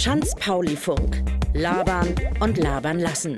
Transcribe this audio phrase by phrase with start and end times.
[0.00, 1.22] Schanz-Pauli-Funk.
[1.52, 3.34] Labern und labern lassen.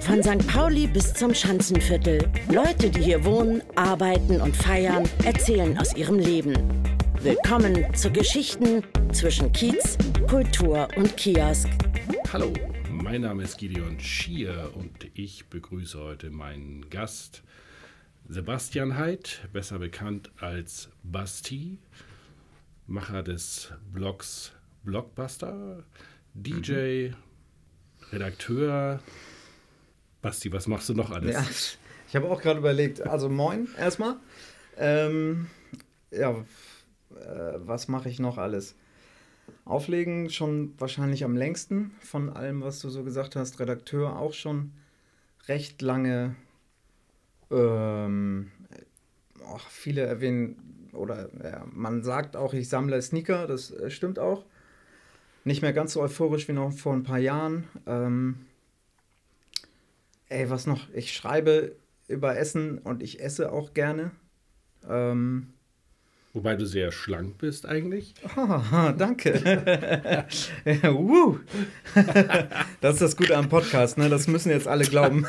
[0.00, 0.46] Von St.
[0.46, 2.30] Pauli bis zum Schanzenviertel.
[2.52, 6.54] Leute, die hier wohnen, arbeiten und feiern, erzählen aus ihrem Leben.
[7.22, 9.98] Willkommen zu Geschichten zwischen Kiez,
[10.28, 11.68] Kultur und Kiosk.
[12.32, 12.52] Hallo,
[12.90, 17.42] mein Name ist Gideon Schier und ich begrüße heute meinen Gast
[18.28, 21.78] Sebastian Heid, besser bekannt als Basti,
[22.88, 24.52] Macher des Blogs
[24.82, 25.84] Blockbuster,
[26.32, 27.14] DJ, mhm.
[28.12, 29.00] Redakteur.
[30.22, 31.34] Basti, was machst du noch alles?
[31.34, 31.46] Ja,
[32.08, 34.16] ich habe auch gerade überlegt, also moin erstmal.
[34.78, 35.48] Ähm,
[36.10, 38.74] ja, äh, was mache ich noch alles?
[39.66, 43.60] Auflegen schon wahrscheinlich am längsten von allem, was du so gesagt hast.
[43.60, 44.72] Redakteur auch schon
[45.46, 46.36] recht lange.
[47.50, 48.50] Ähm,
[49.44, 54.44] oh, viele erwähnen, oder ja, man sagt auch, ich sammle Sneaker, das äh, stimmt auch.
[55.44, 57.64] Nicht mehr ganz so euphorisch wie noch vor ein paar Jahren.
[57.86, 58.46] Ähm,
[60.28, 60.88] ey, was noch?
[60.92, 64.10] Ich schreibe über Essen und ich esse auch gerne.
[64.88, 65.54] Ähm,
[66.34, 68.14] Wobei du sehr schlank bist eigentlich.
[68.36, 70.26] Oh, danke.
[70.84, 71.38] uh.
[72.80, 74.08] das ist das Gute am Podcast, ne?
[74.08, 75.26] Das müssen jetzt alle glauben.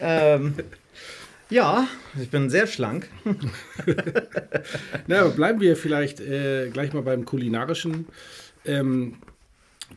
[0.00, 0.54] ähm,
[1.50, 1.86] ja,
[2.20, 3.08] ich bin sehr schlank.
[5.06, 8.06] Na, bleiben wir vielleicht äh, gleich mal beim kulinarischen.
[8.64, 9.18] Ähm,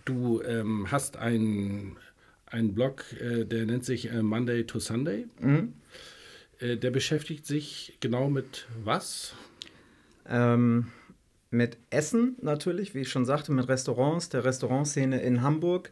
[0.06, 1.96] du ähm, hast einen
[2.52, 5.26] Blog, äh, der nennt sich äh, Monday to Sunday.
[5.40, 5.74] Mhm.
[6.60, 9.34] Äh, der beschäftigt sich genau mit was?
[10.28, 10.88] Ähm,
[11.52, 14.30] mit Essen natürlich, wie ich schon sagte, mit Restaurants.
[14.30, 15.92] Der Restaurantszene in Hamburg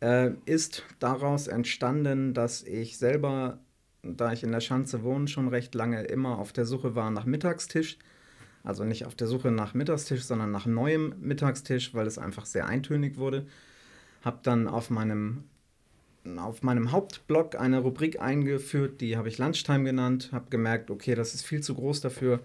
[0.00, 3.60] äh, ist daraus entstanden, dass ich selber
[4.02, 7.24] da ich in der Schanze wohne, schon recht lange immer auf der Suche war nach
[7.24, 7.98] Mittagstisch.
[8.64, 12.66] Also nicht auf der Suche nach Mittagstisch, sondern nach neuem Mittagstisch, weil es einfach sehr
[12.66, 13.46] eintönig wurde.
[14.24, 15.44] Habe dann auf meinem,
[16.36, 20.30] auf meinem Hauptblog eine Rubrik eingeführt, die habe ich Lunchtime genannt.
[20.32, 22.40] Habe gemerkt, okay, das ist viel zu groß dafür.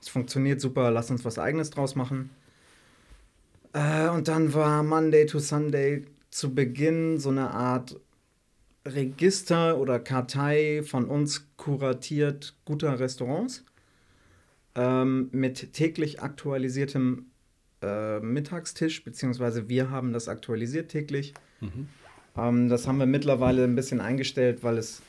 [0.00, 2.30] Es funktioniert super, lass uns was eigenes draus machen.
[3.72, 7.98] Äh, und dann war Monday to Sunday zu Beginn so eine Art
[8.86, 13.64] Register oder Kartei von uns kuratiert guter Restaurants
[14.74, 17.26] ähm, mit täglich aktualisiertem
[17.82, 21.34] äh, Mittagstisch, beziehungsweise wir haben das aktualisiert täglich.
[21.60, 21.88] Mhm.
[22.36, 25.02] Ähm, das haben wir mittlerweile ein bisschen eingestellt, weil es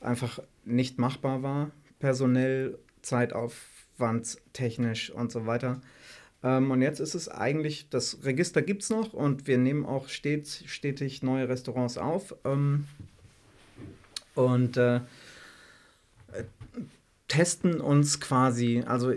[0.00, 5.80] einfach nicht machbar war, personell, Zeitaufwand, technisch und so weiter.
[6.42, 10.08] Ähm, und jetzt ist es eigentlich, das Register gibt es noch und wir nehmen auch
[10.08, 12.34] stets, stetig neue Restaurants auf.
[12.44, 12.86] Ähm,
[14.34, 15.00] und äh,
[17.28, 18.84] testen uns quasi.
[18.86, 19.12] Also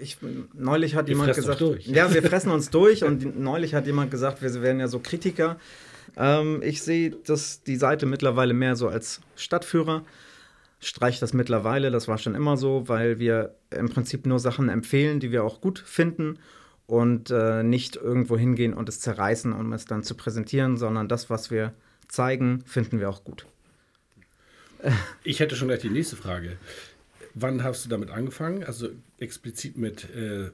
[0.00, 0.18] ich
[0.54, 4.42] neulich hat wir jemand gesagt, ja, wir fressen uns durch und neulich hat jemand gesagt,
[4.42, 5.58] wir werden ja so Kritiker.
[6.16, 10.04] Ähm, ich sehe das die Seite mittlerweile mehr so als Stadtführer.
[10.78, 15.20] Streich das mittlerweile, das war schon immer so, weil wir im Prinzip nur Sachen empfehlen,
[15.20, 16.38] die wir auch gut finden
[16.86, 21.30] und äh, nicht irgendwo hingehen und es zerreißen, um es dann zu präsentieren, sondern das,
[21.30, 21.72] was wir
[22.08, 23.46] zeigen, finden wir auch gut.
[25.24, 26.56] Ich hätte schon gleich die nächste Frage.
[27.34, 28.64] Wann hast du damit angefangen?
[28.64, 28.88] Also
[29.18, 30.50] explizit mit äh,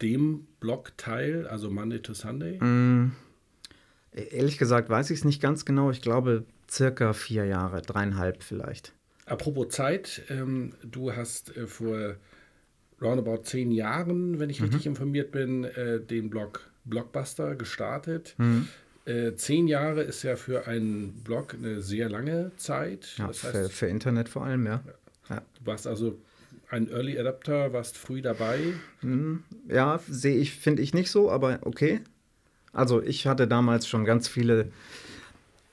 [0.00, 2.62] dem Blogteil, also Monday to Sunday?
[2.62, 3.12] Mm,
[4.12, 5.90] ehrlich gesagt weiß ich es nicht ganz genau.
[5.90, 8.92] Ich glaube circa vier Jahre, dreieinhalb vielleicht.
[9.26, 12.16] Apropos Zeit, ähm, du hast äh, vor
[13.00, 14.66] roundabout zehn Jahren, wenn ich mhm.
[14.66, 18.34] richtig informiert bin, äh, den Blog Blockbuster gestartet.
[18.38, 18.68] Mhm.
[19.08, 23.14] Äh, zehn Jahre ist ja für einen Blog eine sehr lange Zeit.
[23.16, 24.82] Ja, das heißt, für, für, Internet vor allem, ja.
[25.30, 25.42] ja.
[25.58, 26.18] Du warst also
[26.68, 28.58] ein Early Adapter, warst früh dabei.
[29.00, 32.00] Hm, ja, sehe ich, finde ich nicht so, aber okay.
[32.74, 34.70] Also ich hatte damals schon ganz viele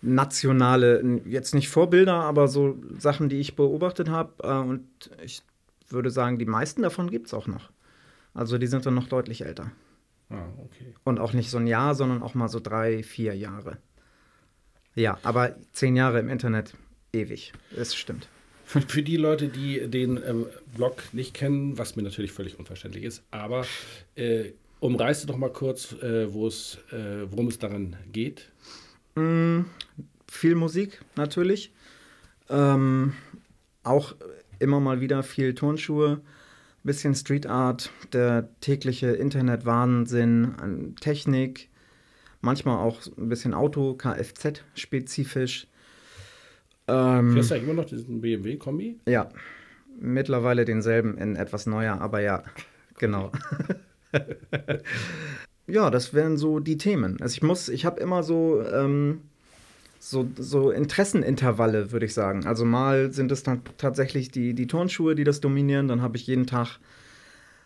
[0.02, 4.32] nationale, jetzt nicht Vorbilder, aber so Sachen, die ich beobachtet habe.
[4.44, 4.88] Äh, und
[5.22, 5.42] ich
[5.90, 7.70] würde sagen, die meisten davon gibt es auch noch.
[8.34, 9.72] Also die sind dann noch deutlich älter.
[10.30, 10.94] Ah, okay.
[11.04, 13.78] Und auch nicht so ein Jahr, sondern auch mal so drei, vier Jahre.
[14.96, 16.74] Ja, aber zehn Jahre im Internet,
[17.14, 17.54] ewig.
[17.76, 18.28] Das stimmt.
[18.66, 23.04] Für, für die Leute, die den ähm, Blog nicht kennen, was mir natürlich völlig unverständlich
[23.04, 23.66] ist, aber
[24.16, 28.52] äh, umreißt doch mal kurz, äh, äh, worum es daran geht.
[29.16, 29.62] Mm,
[30.30, 31.72] viel Musik natürlich.
[32.50, 33.14] Ähm,
[33.84, 34.16] auch
[34.60, 36.22] immer mal wieder viel Turnschuhe,
[36.86, 41.70] bisschen Street Art, der tägliche Internetwahnsinn, Technik,
[42.42, 45.68] manchmal auch ein bisschen Auto, Kfz-spezifisch.
[46.88, 49.00] Ähm, Fährst du eigentlich immer noch diesen BMW-Kombi?
[49.08, 49.30] Ja,
[50.00, 52.44] mittlerweile denselben in etwas neuer, aber ja.
[52.98, 53.32] Genau.
[55.68, 57.18] ja, das wären so die Themen.
[57.22, 59.22] Also ich muss, ich habe immer so, ähm,
[60.06, 62.46] so, so Interessenintervalle, würde ich sagen.
[62.46, 65.88] Also mal sind es dann tatsächlich die, die Turnschuhe, die das dominieren.
[65.88, 66.78] Dann habe ich jeden Tag,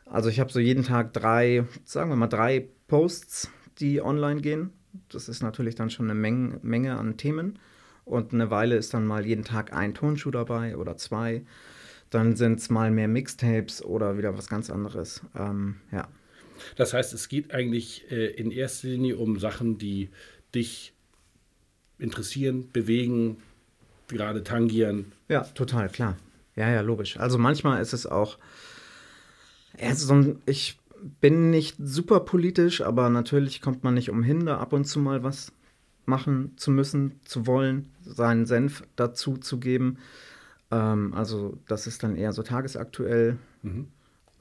[0.05, 4.69] also ich habe so jeden Tag drei, sagen wir mal drei Posts, die online gehen.
[5.09, 7.59] Das ist natürlich dann schon eine Menge, Menge an Themen.
[8.05, 11.43] Und eine Weile ist dann mal jeden Tag ein Tonschuh dabei oder zwei.
[12.09, 15.21] Dann sind es mal mehr Mixtapes oder wieder was ganz anderes.
[15.37, 16.07] Ähm, ja.
[16.77, 20.09] Das heißt, es geht eigentlich äh, in erster Linie um Sachen, die
[20.55, 20.93] dich
[21.99, 23.37] interessieren, bewegen,
[24.07, 25.11] gerade tangieren.
[25.27, 26.17] Ja, total, klar.
[26.55, 27.17] Ja, ja, logisch.
[27.17, 28.37] Also manchmal ist es auch,
[29.79, 30.79] ja, so ein, ich
[31.21, 35.23] bin nicht super politisch, aber natürlich kommt man nicht umhin, da ab und zu mal
[35.23, 35.51] was
[36.05, 39.99] machen zu müssen, zu wollen, seinen Senf dazu zu geben.
[40.71, 43.37] Ähm, also das ist dann eher so tagesaktuell.
[43.61, 43.87] Mhm.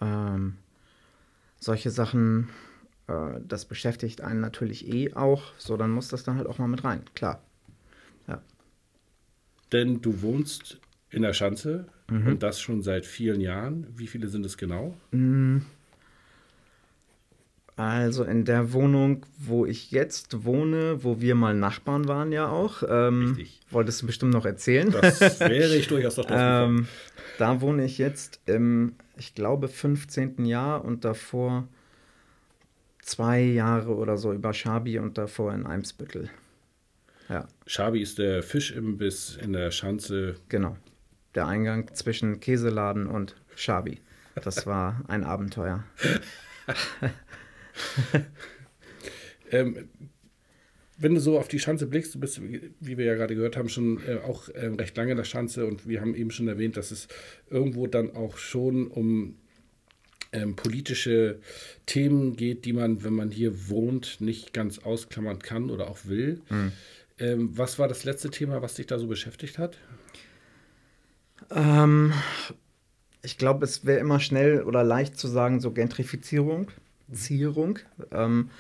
[0.01, 0.57] Ähm,
[1.61, 2.49] solche Sachen,
[3.07, 5.53] äh, das beschäftigt einen natürlich eh auch.
[5.59, 7.43] So, dann muss das dann halt auch mal mit rein, klar.
[9.73, 10.79] Denn du wohnst
[11.11, 12.26] in der Schanze mhm.
[12.26, 13.87] und das schon seit vielen Jahren.
[13.97, 14.97] Wie viele sind es genau?
[15.11, 15.62] Mhm.
[17.76, 22.82] Also in der Wohnung, wo ich jetzt wohne, wo wir mal Nachbarn waren ja auch.
[22.88, 23.61] Ähm, Richtig.
[23.70, 24.91] Wolltest du bestimmt noch erzählen?
[24.91, 26.88] Das wäre ich durchaus noch ähm,
[27.38, 30.44] Da wohne ich jetzt im, ich glaube, 15.
[30.44, 31.69] Jahr und davor
[33.00, 36.31] zwei Jahre oder so über Schabi und davor in Eimsbüttel.
[37.29, 37.47] Ja.
[37.67, 40.37] Schabi ist der Fischimbiss in der Schanze.
[40.49, 40.77] Genau.
[41.35, 44.01] Der Eingang zwischen Käseladen und Schabi.
[44.43, 45.85] Das war ein Abenteuer.
[49.51, 49.89] ähm,
[50.97, 53.69] wenn du so auf die Schanze blickst, du bist, wie wir ja gerade gehört haben,
[53.69, 56.77] schon äh, auch äh, recht lange in der Schanze und wir haben eben schon erwähnt,
[56.77, 57.09] dass es
[57.49, 59.37] irgendwo dann auch schon um
[60.33, 61.39] ähm, politische
[61.87, 66.41] Themen geht, die man, wenn man hier wohnt, nicht ganz ausklammern kann oder auch will.
[66.51, 66.73] Mhm.
[67.19, 69.79] Ähm, was war das letzte Thema, was dich da so beschäftigt hat?
[71.50, 72.12] Ähm,
[73.23, 76.70] ich glaube, es wäre immer schnell oder leicht zu sagen, so Gentrifizierung.
[77.12, 77.79] Zierung.
[78.12, 78.50] Ähm,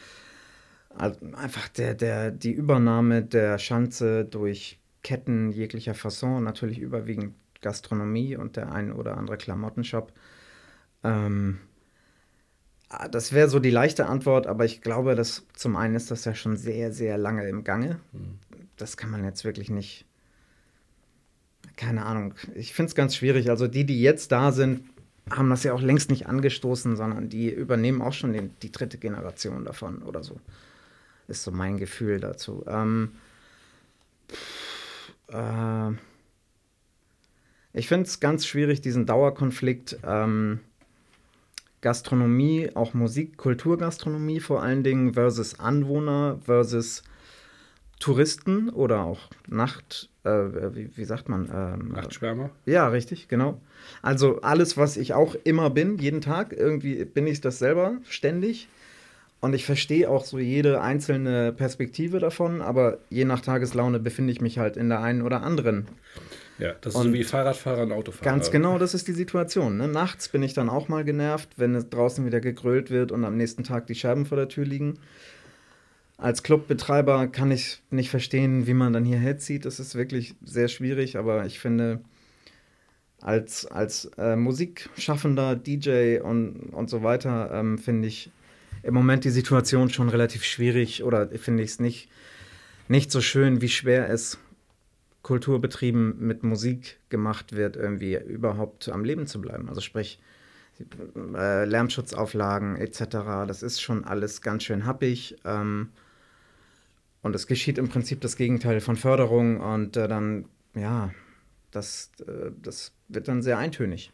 [0.96, 8.56] einfach der, der, die Übernahme der Schanze durch Ketten jeglicher Fasson, natürlich überwiegend Gastronomie und
[8.56, 10.12] der ein oder andere Klamottenshop.
[11.04, 11.58] Ähm,
[12.88, 16.24] ah, das wäre so die leichte Antwort, aber ich glaube, dass zum einen ist das
[16.24, 18.00] ja schon sehr, sehr lange im Gange.
[18.12, 18.38] Mhm.
[18.78, 20.06] Das kann man jetzt wirklich nicht.
[21.76, 22.34] Keine Ahnung.
[22.54, 23.50] Ich finde es ganz schwierig.
[23.50, 24.82] Also die, die jetzt da sind,
[25.30, 28.98] haben das ja auch längst nicht angestoßen, sondern die übernehmen auch schon den, die dritte
[28.98, 30.40] Generation davon oder so.
[31.26, 32.64] Ist so mein Gefühl dazu.
[32.66, 33.12] Ähm,
[35.28, 35.90] äh,
[37.74, 40.60] ich finde es ganz schwierig, diesen Dauerkonflikt ähm,
[41.80, 47.02] Gastronomie, auch Musik, Kulturgastronomie vor allen Dingen versus Anwohner versus
[48.00, 50.30] Touristen oder auch Nacht, äh,
[50.74, 51.48] wie, wie, sagt man?
[51.52, 52.50] Ähm, Nachtschwärmer?
[52.64, 53.60] Ja, richtig, genau.
[54.02, 58.68] Also alles, was ich auch immer bin, jeden Tag, irgendwie bin ich das selber ständig.
[59.40, 64.40] Und ich verstehe auch so jede einzelne Perspektive davon, aber je nach Tageslaune befinde ich
[64.40, 65.86] mich halt in der einen oder anderen.
[66.58, 68.24] Ja, das ist und so wie Fahrradfahrer und Autofahrer.
[68.24, 69.76] Ganz genau, das ist die Situation.
[69.76, 69.86] Ne?
[69.86, 73.36] Nachts bin ich dann auch mal genervt, wenn es draußen wieder gegrölt wird und am
[73.36, 74.98] nächsten Tag die Scheiben vor der Tür liegen.
[76.18, 79.64] Als Clubbetreiber kann ich nicht verstehen, wie man dann hierher zieht.
[79.64, 82.00] Das ist wirklich sehr schwierig, aber ich finde,
[83.20, 88.32] als, als äh, Musikschaffender, DJ und, und so weiter, ähm, finde ich
[88.82, 92.10] im Moment die Situation schon relativ schwierig oder finde ich es nicht,
[92.88, 94.38] nicht so schön, wie schwer es
[95.22, 99.68] Kulturbetrieben mit Musik gemacht wird, irgendwie überhaupt am Leben zu bleiben.
[99.68, 100.20] Also sprich,
[101.34, 103.02] äh, Lärmschutzauflagen etc.,
[103.46, 105.36] das ist schon alles ganz schön happig.
[105.44, 105.90] Ähm,
[107.28, 111.12] und es geschieht im Prinzip das Gegenteil von Förderung und äh, dann, ja,
[111.70, 114.12] das, äh, das wird dann sehr eintönig.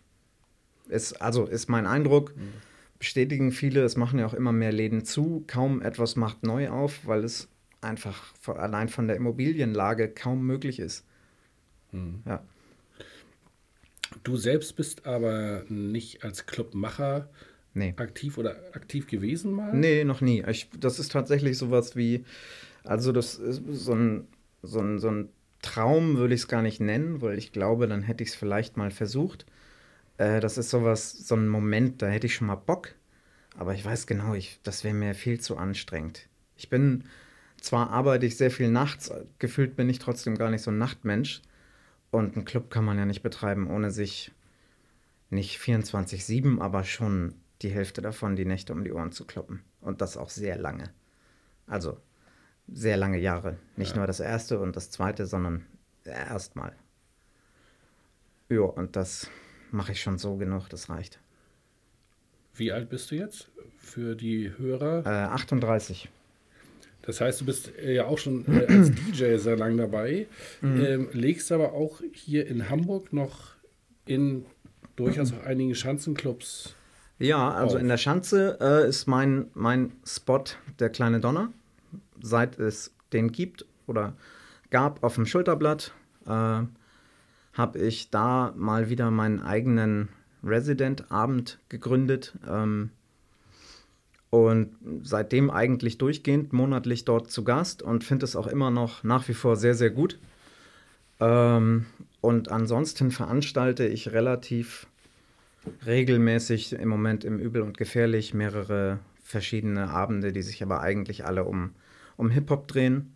[0.88, 2.52] Ist, also ist mein Eindruck, mhm.
[2.98, 7.06] bestätigen viele, es machen ja auch immer mehr Läden zu, kaum etwas macht neu auf,
[7.06, 7.46] weil es
[7.80, 11.04] einfach von, allein von der Immobilienlage kaum möglich ist.
[11.92, 12.20] Mhm.
[12.26, 12.42] Ja.
[14.24, 17.28] Du selbst bist aber nicht als Clubmacher
[17.74, 17.94] nee.
[17.96, 19.72] aktiv oder aktiv gewesen mal?
[19.72, 20.44] Nee, noch nie.
[20.48, 22.24] Ich, das ist tatsächlich sowas wie,
[22.84, 24.28] also das ist so ein,
[24.62, 25.28] so ein, so ein
[25.62, 28.76] Traum würde ich es gar nicht nennen, weil ich glaube, dann hätte ich es vielleicht
[28.76, 29.46] mal versucht.
[30.18, 32.94] Äh, das ist sowas, so ein Moment, da hätte ich schon mal Bock.
[33.56, 36.28] Aber ich weiß genau, ich, das wäre mir viel zu anstrengend.
[36.56, 37.04] Ich bin,
[37.60, 41.40] zwar arbeite ich sehr viel nachts, gefühlt bin ich trotzdem gar nicht so ein Nachtmensch.
[42.10, 44.32] Und einen Club kann man ja nicht betreiben, ohne sich
[45.30, 49.62] nicht 24-7, aber schon die Hälfte davon die Nächte um die Ohren zu kloppen.
[49.80, 50.90] Und das auch sehr lange.
[51.66, 51.98] Also
[52.72, 53.56] sehr lange Jahre.
[53.76, 53.98] Nicht ja.
[53.98, 55.64] nur das erste und das zweite, sondern
[56.04, 56.72] erstmal.
[58.48, 59.28] Ja, und das
[59.70, 61.18] mache ich schon so genug, das reicht.
[62.54, 65.04] Wie alt bist du jetzt für die Hörer?
[65.04, 66.08] Äh, 38.
[67.02, 70.26] Das heißt, du bist äh, ja auch schon äh, als DJ sehr lang dabei,
[70.60, 70.84] mhm.
[70.84, 73.54] ähm, legst aber auch hier in Hamburg noch
[74.06, 74.46] in
[74.96, 76.74] durchaus auch einigen Schanzenclubs.
[77.18, 77.82] Ja, also auf.
[77.82, 80.44] in der Schanze äh, ist mein, mein Spot
[80.78, 81.52] der kleine Donner,
[82.24, 84.14] seit es den gibt oder
[84.70, 85.92] gab auf dem Schulterblatt.
[86.26, 86.62] Äh,
[87.52, 90.08] habe ich da mal wieder meinen eigenen
[90.42, 92.36] Resident-Abend gegründet.
[92.48, 92.90] Ähm,
[94.30, 99.28] und seitdem eigentlich durchgehend monatlich dort zu Gast und finde es auch immer noch nach
[99.28, 100.18] wie vor sehr, sehr gut.
[101.20, 101.86] Ähm,
[102.20, 104.88] und ansonsten veranstalte ich relativ
[105.86, 111.44] regelmäßig im Moment im Übel und Gefährlich mehrere verschiedene Abende, die sich aber eigentlich alle
[111.44, 111.70] um,
[112.16, 113.14] um Hip-Hop drehen.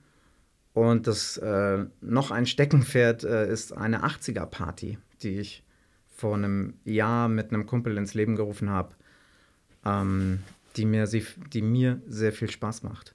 [0.73, 5.65] Und das äh, noch ein Steckenpferd äh, ist eine 80er-Party, die ich
[6.09, 8.95] vor einem Jahr mit einem Kumpel ins Leben gerufen habe,
[9.85, 10.41] ähm,
[10.77, 13.15] die, mir, die mir sehr viel Spaß macht.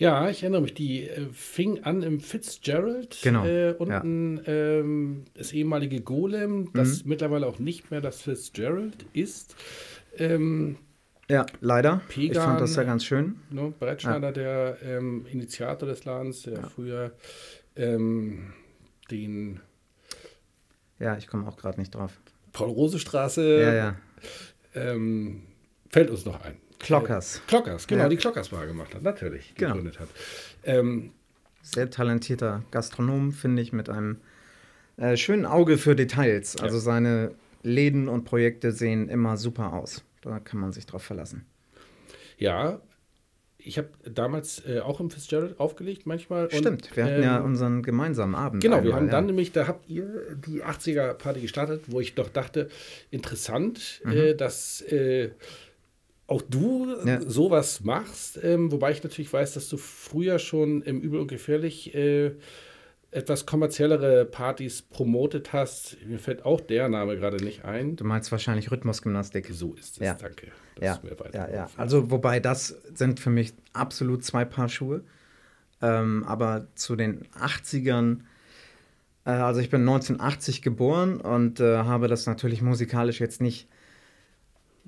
[0.00, 3.18] Ja, ich erinnere mich, die äh, fing an im Fitzgerald.
[3.22, 3.44] Genau.
[3.44, 4.52] Äh, unten ja.
[4.52, 7.10] ähm, das ehemalige Golem, das mhm.
[7.10, 9.56] mittlerweile auch nicht mehr das Fitzgerald ist.
[10.16, 10.76] Ähm,
[11.30, 12.00] ja, leider.
[12.08, 13.36] Pegan, ich fand das ja ganz schön.
[13.50, 14.32] Ne, Brettschneider, ja.
[14.32, 16.68] der ähm, Initiator des Ladens, der ja.
[16.68, 17.12] früher
[17.76, 18.52] ähm,
[19.10, 19.60] den.
[20.98, 22.20] Ja, ich komme auch gerade nicht drauf.
[22.52, 23.60] Paul-Rose-Straße.
[23.60, 23.96] Ja, ja.
[24.74, 25.42] Ähm,
[25.88, 26.56] fällt uns noch ein.
[26.78, 27.36] Klockers.
[27.36, 28.08] Äh, Klockers, genau, ja.
[28.08, 29.74] die Klockers-Bar gemacht hat, natürlich, genau.
[29.74, 30.08] gegründet hat.
[30.64, 31.12] Ähm,
[31.62, 34.18] Sehr talentierter Gastronom, finde ich, mit einem
[34.96, 36.56] äh, schönen Auge für Details.
[36.60, 36.80] Also ja.
[36.80, 40.02] seine Läden und Projekte sehen immer super aus.
[40.20, 41.46] Da kann man sich drauf verlassen.
[42.38, 42.80] Ja,
[43.58, 46.50] ich habe damals äh, auch im Fitzgerald aufgelegt manchmal.
[46.50, 48.62] Stimmt, und, wir hatten ähm, ja unseren gemeinsamen Abend.
[48.62, 49.12] Genau, einmal, wir haben ja.
[49.12, 52.68] dann nämlich, da habt ihr die 80er-Party gestartet, wo ich doch dachte,
[53.10, 54.12] interessant, mhm.
[54.12, 55.30] äh, dass äh,
[56.26, 57.20] auch du ja.
[57.20, 58.38] sowas machst.
[58.42, 62.32] Ähm, wobei ich natürlich weiß, dass du früher schon im Übel und Gefährlich äh,
[63.12, 65.96] etwas kommerziellere Partys promotet hast.
[66.06, 67.96] Mir fällt auch der Name gerade nicht ein.
[67.96, 69.48] Du meinst wahrscheinlich Rhythmusgymnastik.
[69.50, 70.14] So ist es, ja.
[70.14, 70.48] danke.
[70.80, 70.98] Ja.
[71.32, 71.70] ja, ja.
[71.76, 75.02] Also wobei das sind für mich absolut zwei Paar Schuhe.
[75.82, 78.20] Ähm, aber zu den 80ern,
[79.24, 83.68] äh, also ich bin 1980 geboren und äh, habe das natürlich musikalisch jetzt nicht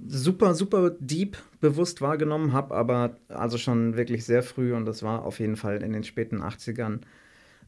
[0.06, 5.24] super, super deep bewusst wahrgenommen, habe aber also schon wirklich sehr früh und das war
[5.24, 7.00] auf jeden Fall in den späten 80ern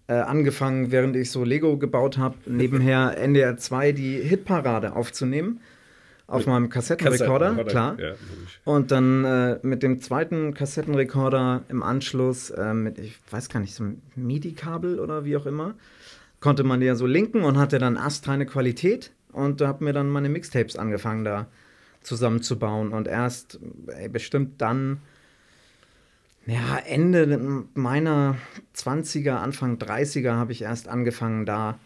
[0.06, 5.60] äh, angefangen, während ich so Lego gebaut habe, nebenher NDR 2 die Hitparade aufzunehmen.
[6.26, 8.00] Auf meinem Kassettenrekorder, Kassetten, klar.
[8.00, 8.14] Ja,
[8.64, 13.74] und dann äh, mit dem zweiten Kassettenrekorder im Anschluss äh, mit, ich weiß gar nicht,
[13.74, 15.74] so einem MIDI-Kabel oder wie auch immer,
[16.40, 19.12] konnte man die ja so linken und hatte dann astreine Qualität.
[19.32, 21.46] Und da habe mir dann meine Mixtapes angefangen, da
[22.02, 22.92] zusammenzubauen.
[22.92, 23.58] Und erst
[23.88, 25.00] ey, bestimmt dann
[26.46, 28.36] ja, Ende meiner
[28.76, 31.78] 20er, Anfang 30er habe ich erst angefangen, da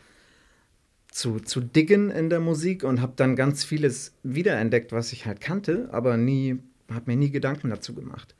[1.11, 5.41] zu, zu diggen in der Musik und habe dann ganz vieles wiederentdeckt, was ich halt
[5.41, 6.61] kannte, aber nie,
[6.93, 8.35] habe mir nie Gedanken dazu gemacht.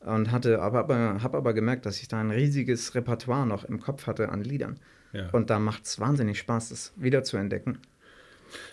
[0.00, 3.80] Und hatte aber, aber, habe aber gemerkt, dass ich da ein riesiges Repertoire noch im
[3.80, 4.78] Kopf hatte an Liedern.
[5.12, 5.30] Ja.
[5.30, 7.78] Und da macht es wahnsinnig Spaß, das wiederzuentdecken.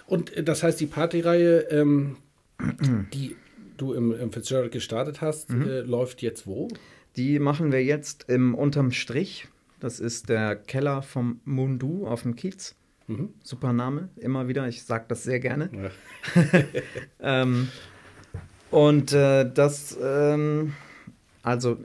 [0.08, 2.18] Und äh, das heißt, die Partyreihe, ähm,
[3.14, 3.38] die
[3.82, 5.68] du im, im Fitzgerald gestartet hast, mhm.
[5.68, 6.68] äh, läuft jetzt wo?
[7.16, 9.48] Die machen wir jetzt im Unterm Strich.
[9.80, 12.76] Das ist der Keller vom Mundu auf dem Kiez.
[13.08, 13.34] Mhm.
[13.44, 14.68] Super Name, immer wieder.
[14.68, 15.70] Ich sage das sehr gerne.
[15.74, 16.54] Ja.
[17.42, 17.68] ähm,
[18.70, 20.74] und äh, das, ähm,
[21.44, 21.78] also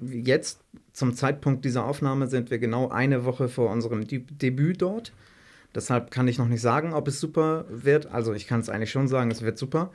[0.00, 0.60] jetzt
[0.92, 5.12] zum Zeitpunkt dieser Aufnahme sind wir genau eine Woche vor unserem De Debüt dort.
[5.74, 8.06] Deshalb kann ich noch nicht sagen, ob es super wird.
[8.06, 9.90] Also ich kann es eigentlich schon sagen, es wird super.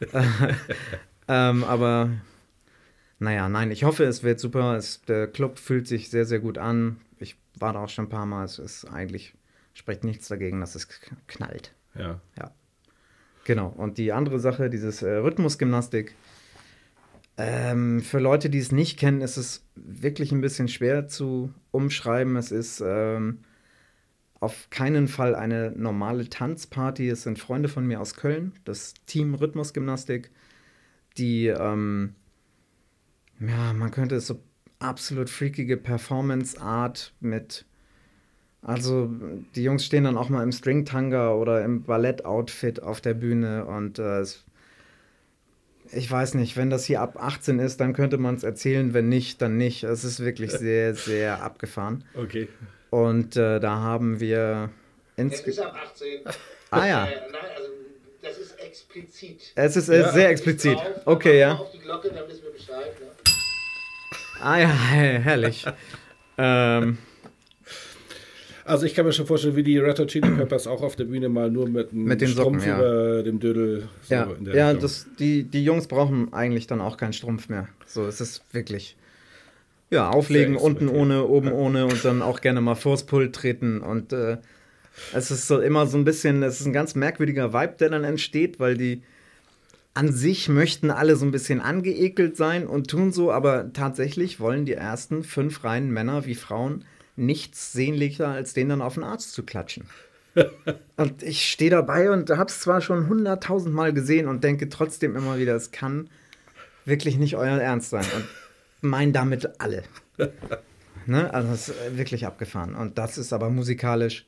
[1.28, 2.10] ähm, aber
[3.18, 4.76] naja, nein, ich hoffe, es wird super.
[4.76, 7.00] Es, der Club fühlt sich sehr, sehr gut an.
[7.18, 8.44] Ich war da auch schon ein paar Mal.
[8.44, 9.34] Es ist eigentlich,
[9.74, 10.88] spricht nichts dagegen, dass es
[11.26, 11.74] knallt.
[11.94, 12.20] Ja.
[12.38, 12.52] Ja.
[13.44, 13.68] Genau.
[13.68, 16.14] Und die andere Sache, dieses äh, Rhythmusgymnastik.
[17.36, 22.36] Ähm, für Leute, die es nicht kennen, ist es wirklich ein bisschen schwer zu umschreiben.
[22.36, 23.40] Es ist ähm,
[24.40, 27.08] auf keinen Fall eine normale Tanzparty.
[27.08, 30.30] Es sind Freunde von mir aus Köln, das Team Rhythmusgymnastik,
[31.16, 32.14] die, ähm,
[33.40, 34.40] ja, man könnte es so
[34.78, 37.64] absolut freakige Performance-Art mit,
[38.62, 39.10] also
[39.56, 43.98] die Jungs stehen dann auch mal im Stringtanga oder im Ballett-Outfit auf der Bühne und
[43.98, 44.44] äh, es
[45.90, 49.08] ich weiß nicht, wenn das hier ab 18 ist, dann könnte man es erzählen, wenn
[49.08, 49.84] nicht, dann nicht.
[49.84, 52.04] Es ist wirklich sehr, sehr abgefahren.
[52.14, 52.48] Okay.
[52.90, 54.70] Und äh, da haben wir
[55.16, 55.68] insgesamt.
[55.74, 56.20] ab 18.
[56.70, 57.06] Ah ja.
[57.06, 57.68] Äh, nein, also
[58.22, 59.52] das ist explizit.
[59.54, 60.12] Es ist äh, Ja.
[60.12, 60.74] sehr explizit.
[60.78, 61.54] Drauf, Okay, ja.
[61.54, 62.92] Auf die Glocke, dann wissen wir Bescheid.
[63.00, 63.06] Ne?
[64.40, 65.64] Ah ja, her- herrlich.
[66.38, 66.98] ähm,
[68.64, 71.04] Also ich kann mir schon vorstellen, wie die Red Hot Chili Peppers auch auf der
[71.04, 72.78] Bühne mal nur mit einem Mit den Socken, Strumpf ja.
[72.78, 73.88] über dem Dödel.
[74.02, 77.48] so ja, in der ja das, die, die Jungs brauchen eigentlich dann auch keinen Strumpf
[77.48, 77.68] mehr.
[77.86, 78.96] So, es ist wirklich.
[79.90, 83.80] Ja, auflegen, unten ohne, oben ohne und dann auch gerne mal vors Pult treten.
[83.80, 84.36] Und äh,
[85.14, 88.04] es ist so immer so ein bisschen, es ist ein ganz merkwürdiger Vibe, der dann
[88.04, 89.02] entsteht, weil die
[89.94, 94.64] an sich möchten alle so ein bisschen angeekelt sein und tun so, aber tatsächlich wollen
[94.64, 96.84] die ersten fünf Reihen Männer wie Frauen
[97.16, 99.86] nichts sehnlicher, als denen dann auf den Arzt zu klatschen.
[100.96, 105.16] Und ich stehe dabei und habe es zwar schon hunderttausend Mal gesehen und denke trotzdem
[105.16, 106.08] immer wieder, es kann
[106.84, 108.04] wirklich nicht euer Ernst sein.
[108.14, 108.24] Und
[108.80, 109.82] mein damit alle.
[111.06, 111.32] ne?
[111.32, 112.74] Also es ist wirklich abgefahren.
[112.74, 114.26] Und das ist aber musikalisch,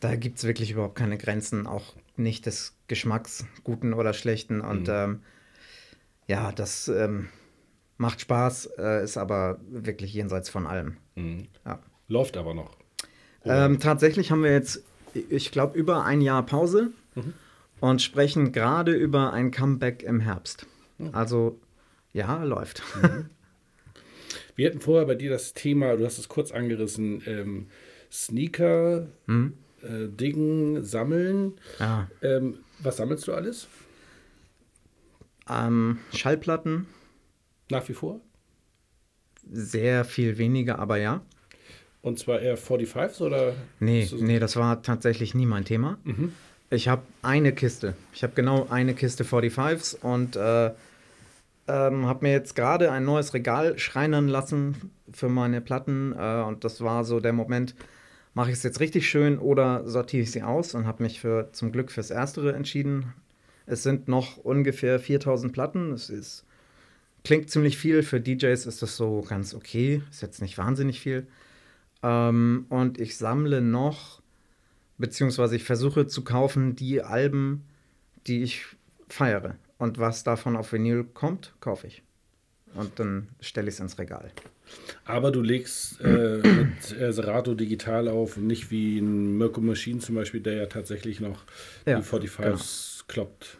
[0.00, 4.60] da gibt es wirklich überhaupt keine Grenzen, auch nicht des Geschmacks, guten oder schlechten.
[4.60, 5.22] Und ähm,
[6.26, 7.28] ja, das ähm,
[7.96, 10.96] macht Spaß, äh, ist aber wirklich jenseits von allem.
[11.14, 11.48] Mhm.
[11.64, 11.78] Ja.
[12.08, 12.76] Läuft aber noch.
[13.44, 14.82] Ähm, tatsächlich haben wir jetzt,
[15.12, 16.90] ich glaube, über ein Jahr Pause
[17.80, 20.66] und sprechen gerade über ein Comeback im Herbst.
[21.12, 21.58] Also,
[22.12, 22.82] ja, läuft.
[24.56, 27.66] Wir hatten vorher bei dir das Thema, du hast es kurz angerissen, ähm,
[28.10, 29.54] Sneaker, Mhm.
[29.82, 31.54] äh, Dingen, Sammeln.
[31.80, 32.08] ja.
[32.22, 33.66] Ähm, was sammelst du alles?
[35.48, 36.86] ähm, Schallplatten,
[37.70, 38.20] Nach wie vor?
[39.50, 41.20] sehr viel weniger, aber ja.
[42.00, 43.54] Und zwar eher 45s oder?
[43.80, 45.98] Nee, das- nee, das war tatsächlich nie mein Thema.
[46.70, 47.94] Ich habe eine Kiste.
[48.14, 50.70] Ich habe genau eine Kiste 45s und äh,
[51.66, 56.12] ähm, habe mir jetzt gerade ein neues Regal schreinern lassen für meine Platten.
[56.12, 57.74] Äh, und das war so der Moment,
[58.34, 61.50] mache ich es jetzt richtig schön oder sortiere ich sie aus und habe mich für
[61.52, 63.14] zum Glück fürs Erstere entschieden.
[63.66, 65.92] Es sind noch ungefähr 4000 Platten.
[65.92, 66.44] Es ist,
[67.24, 68.02] klingt ziemlich viel.
[68.02, 70.02] Für DJs ist das so ganz okay.
[70.10, 71.26] Ist jetzt nicht wahnsinnig viel.
[72.02, 74.20] Ähm, und ich sammle noch,
[74.98, 77.64] beziehungsweise ich versuche zu kaufen, die Alben,
[78.26, 78.66] die ich
[79.08, 79.56] feiere.
[79.84, 82.02] Und was davon auf Vinyl kommt, kaufe ich.
[82.72, 84.30] Und dann stelle ich es ins Regal.
[85.04, 89.98] Aber du legst äh, mit äh, Serato digital auf, und nicht wie ein Mirko Machine
[89.98, 91.44] zum Beispiel, der ja tatsächlich noch
[91.84, 93.58] Ja, die 45s kloppt.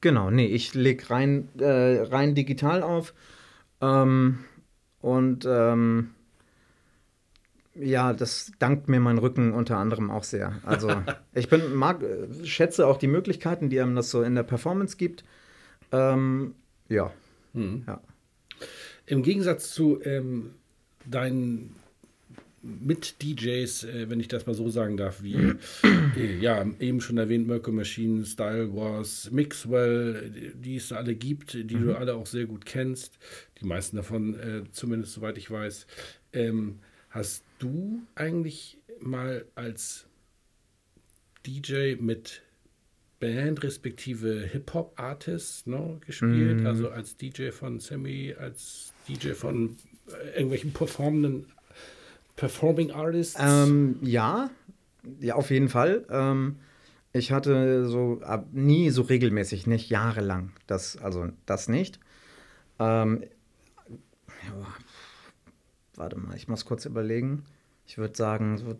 [0.00, 3.14] Genau, nee, ich lege rein, äh, rein digital auf.
[3.80, 4.40] Ähm,
[5.00, 6.10] und ähm,
[7.76, 10.54] ja, das dankt mir mein Rücken unter anderem auch sehr.
[10.64, 10.90] Also
[11.32, 14.96] ich bin, mag, äh, schätze auch die Möglichkeiten, die einem das so in der Performance
[14.96, 15.22] gibt.
[15.92, 16.54] Ähm,
[16.88, 17.12] ja.
[17.54, 18.00] ja.
[19.06, 20.52] Im Gegensatz zu ähm,
[21.06, 21.74] deinen
[22.62, 25.54] Mit-DJs, äh, wenn ich das mal so sagen darf, wie
[26.16, 31.64] äh, ja, eben schon erwähnt, Mirko Machine, Style Wars, Mixwell, die- es alle gibt, die
[31.66, 33.18] du alle auch sehr gut kennst,
[33.60, 35.86] die meisten davon äh, zumindest soweit ich weiß.
[36.34, 40.06] Ähm, hast du eigentlich mal als
[41.46, 42.42] DJ mit
[43.20, 49.76] Band respektive Hip-Hop-Artist ne, gespielt, also als DJ von Sammy, als DJ von
[50.08, 51.46] äh, irgendwelchen performenden
[52.36, 53.38] Performing Artists.
[53.38, 54.50] Ähm, ja,
[55.20, 56.06] ja, auf jeden Fall.
[56.10, 56.56] Ähm,
[57.12, 60.52] ich hatte so ab, nie so regelmäßig, nicht jahrelang.
[60.66, 62.00] Das, also das nicht.
[62.78, 63.24] Ähm,
[64.46, 64.66] ja,
[65.96, 67.44] warte mal, ich muss kurz überlegen.
[67.84, 68.72] Ich würde sagen, so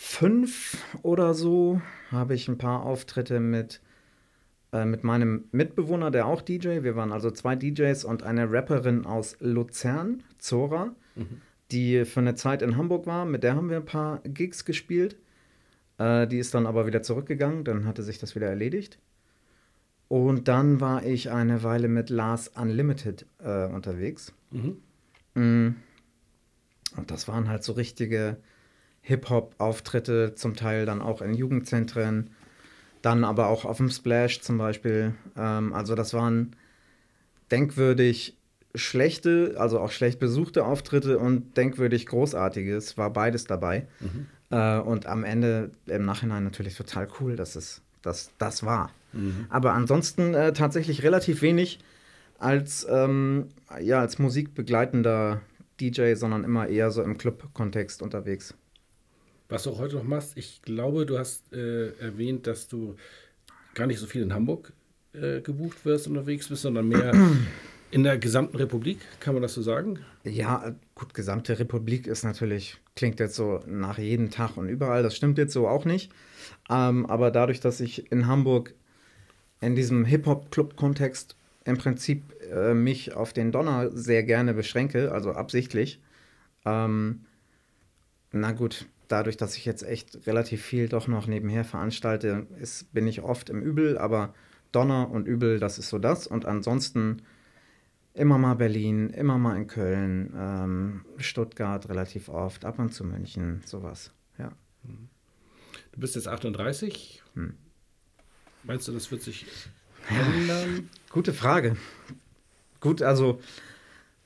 [0.00, 3.82] 2005 oder so habe ich ein paar Auftritte mit,
[4.72, 6.82] äh, mit meinem Mitbewohner, der auch DJ.
[6.82, 10.94] Wir waren also zwei DJs und eine Rapperin aus Luzern, Zora,
[11.70, 13.26] die für eine Zeit in Hamburg war.
[13.26, 15.16] Mit der haben wir ein paar Gigs gespielt.
[15.98, 18.98] Äh, die ist dann aber wieder zurückgegangen, dann hatte sich das wieder erledigt.
[20.08, 24.32] Und dann war ich eine Weile mit Lars Unlimited äh, unterwegs.
[25.34, 25.68] Mm.
[26.96, 28.38] Und das waren halt so richtige
[29.02, 32.30] Hip-Hop-Auftritte, zum Teil dann auch in Jugendzentren,
[33.02, 35.14] dann aber auch auf dem Splash zum Beispiel.
[35.36, 36.56] Ähm, also das waren
[37.50, 38.36] denkwürdig
[38.74, 42.76] schlechte, also auch schlecht besuchte Auftritte und denkwürdig großartige.
[42.76, 43.88] Es war beides dabei.
[44.50, 48.90] Äh, und am Ende im Nachhinein natürlich total cool, dass es dass das war.
[49.48, 51.80] Aber ansonsten äh, tatsächlich relativ wenig
[52.38, 53.48] als, ähm,
[53.80, 55.40] ja, als musikbegleitender
[55.80, 58.54] DJ, sondern immer eher so im Club-Kontext unterwegs.
[59.50, 62.94] Was du auch heute noch machst, ich glaube, du hast äh, erwähnt, dass du
[63.74, 64.72] gar nicht so viel in Hamburg
[65.12, 67.12] äh, gebucht wirst, unterwegs bist, sondern mehr
[67.90, 69.98] in der gesamten Republik, kann man das so sagen?
[70.22, 75.16] Ja, gut, gesamte Republik ist natürlich, klingt jetzt so nach jedem Tag und überall, das
[75.16, 76.12] stimmt jetzt so auch nicht.
[76.70, 78.74] Ähm, aber dadurch, dass ich in Hamburg
[79.60, 86.00] in diesem Hip-Hop-Club-Kontext im Prinzip äh, mich auf den Donner sehr gerne beschränke, also absichtlich,
[86.64, 87.22] ähm,
[88.30, 93.06] na gut, dadurch, dass ich jetzt echt relativ viel doch noch nebenher veranstalte, ist, bin
[93.06, 94.34] ich oft im Übel, aber
[94.72, 96.26] Donner und Übel, das ist so das.
[96.26, 97.22] Und ansonsten
[98.14, 103.62] immer mal Berlin, immer mal in Köln, ähm, Stuttgart relativ oft, ab und zu München,
[103.64, 104.52] sowas, ja.
[105.92, 107.22] Du bist jetzt 38.
[107.34, 107.54] Hm.
[108.62, 109.46] Meinst du, das wird sich
[110.08, 110.88] ändern?
[111.10, 111.76] Gute Frage.
[112.80, 113.40] Gut, also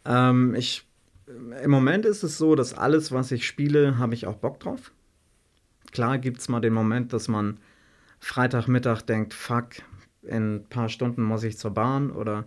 [0.05, 0.87] ähm, ich
[1.27, 4.93] im Moment ist es so, dass alles, was ich spiele, habe ich auch Bock drauf.
[5.93, 7.59] Klar gibt es mal den Moment, dass man
[8.21, 9.67] Freitagmittag denkt, fuck,
[10.23, 12.45] in ein paar Stunden muss ich zur Bahn oder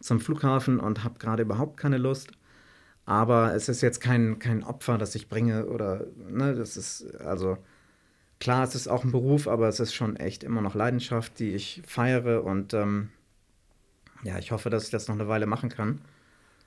[0.00, 2.32] zum Flughafen und habe gerade überhaupt keine Lust.
[3.06, 7.56] Aber es ist jetzt kein, kein Opfer, das ich bringe oder, ne, das ist, also
[8.40, 11.54] klar, es ist auch ein Beruf, aber es ist schon echt immer noch Leidenschaft, die
[11.54, 13.10] ich feiere und ähm,
[14.24, 16.00] ja, ich hoffe, dass ich das noch eine Weile machen kann.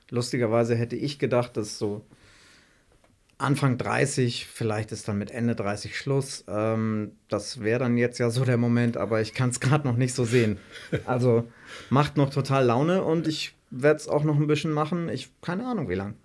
[0.09, 2.05] Lustigerweise hätte ich gedacht, dass so
[3.39, 6.43] Anfang 30, vielleicht ist dann mit Ende 30 Schluss.
[6.47, 9.95] Ähm, das wäre dann jetzt ja so der Moment, aber ich kann es gerade noch
[9.95, 10.57] nicht so sehen.
[11.05, 11.49] Also
[11.89, 15.07] macht noch total Laune und ich werde es auch noch ein bisschen machen.
[15.07, 16.15] Ich keine Ahnung, wie lang.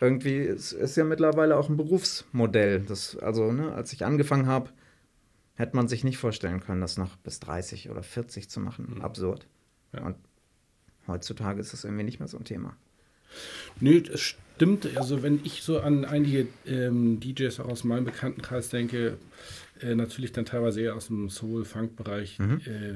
[0.00, 2.80] Irgendwie ist, ist ja mittlerweile auch ein Berufsmodell.
[2.80, 4.70] Das, also, ne, als ich angefangen habe,
[5.54, 8.94] hätte man sich nicht vorstellen können, das noch bis 30 oder 40 zu machen.
[8.96, 9.02] Mhm.
[9.02, 9.46] Absurd.
[9.92, 10.06] Ja.
[10.06, 10.16] Und
[11.08, 12.76] heutzutage ist das irgendwie nicht mehr so ein Thema.
[13.80, 14.96] Nö, das stimmt.
[14.96, 19.18] Also wenn ich so an einige ähm, DJs aus meinem Bekanntenkreis denke,
[19.80, 22.38] äh, natürlich dann teilweise eher aus dem Soul-Funk-Bereich.
[22.38, 22.60] Mhm.
[22.64, 22.94] Äh,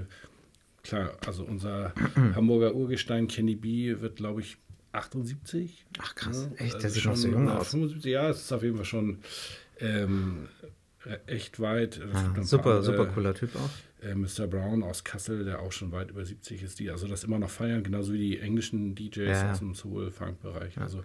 [0.83, 1.93] klar, also unser
[2.35, 4.59] Hamburger Urgestein Kenny B wird, glaube ich,
[4.93, 5.85] 78.
[5.99, 7.71] Ach krass, ja, echt, der also sieht noch so jung aus.
[7.71, 9.19] 75, ja, es ist auf jeden Fall schon
[9.81, 10.49] ähm,
[11.27, 12.01] echt weit.
[12.13, 13.71] Ah, super, andere, super cooler Typ auch.
[14.03, 14.47] Äh, Mr.
[14.49, 17.51] Brown aus Kassel, der auch schon weit über 70 ist, die also das immer noch
[17.51, 19.53] feiern, genauso wie die englischen DJs ja.
[19.53, 20.77] aus dem Soul-Funk-Bereich.
[20.77, 20.83] Ja.
[20.83, 21.05] Also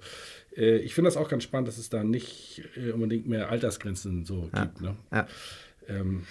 [0.56, 4.26] äh, ich finde das auch ganz spannend, dass es da nicht äh, unbedingt mehr Altersgrenzen
[4.26, 4.66] so ja.
[4.66, 4.82] gibt.
[4.82, 4.96] Ne?
[5.88, 6.24] Ähm,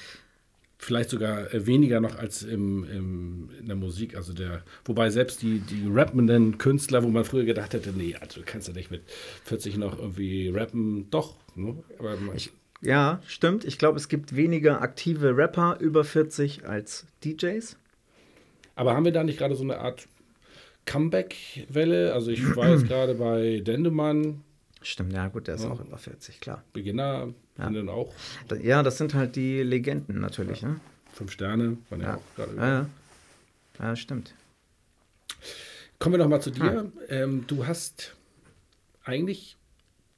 [0.78, 4.16] vielleicht sogar äh, weniger noch als im, im, in der Musik.
[4.16, 8.40] Also der, wobei selbst die, die rappenden Künstler, wo man früher gedacht hätte, nee, also
[8.40, 9.02] du kannst ja nicht mit
[9.44, 11.36] 40 noch irgendwie rappen, doch.
[11.54, 11.76] Ne?
[11.98, 12.50] Aber ich,
[12.82, 13.64] ja, stimmt.
[13.64, 17.76] Ich glaube, es gibt weniger aktive Rapper über 40 als DJs.
[18.74, 20.06] Aber haben wir da nicht gerade so eine Art
[20.84, 22.12] Comeback-Welle?
[22.12, 24.42] Also ich war jetzt gerade bei Dendemann.
[24.82, 25.70] Stimmt, ja gut, der ist ja.
[25.70, 26.62] auch über 40, klar.
[26.72, 27.70] Beginner, ja.
[27.70, 28.12] dann auch.
[28.62, 30.60] Ja, das sind halt die Legenden natürlich.
[30.60, 30.68] Ja.
[30.68, 30.80] Ne?
[31.12, 32.66] Fünf Sterne, waren ja, ja auch gerade über.
[32.66, 32.88] Ja,
[33.80, 33.96] ja.
[33.96, 34.34] stimmt.
[35.98, 36.90] Kommen wir noch mal zu dir.
[36.94, 37.02] Ah.
[37.08, 38.14] Ähm, du hast
[39.04, 39.55] eigentlich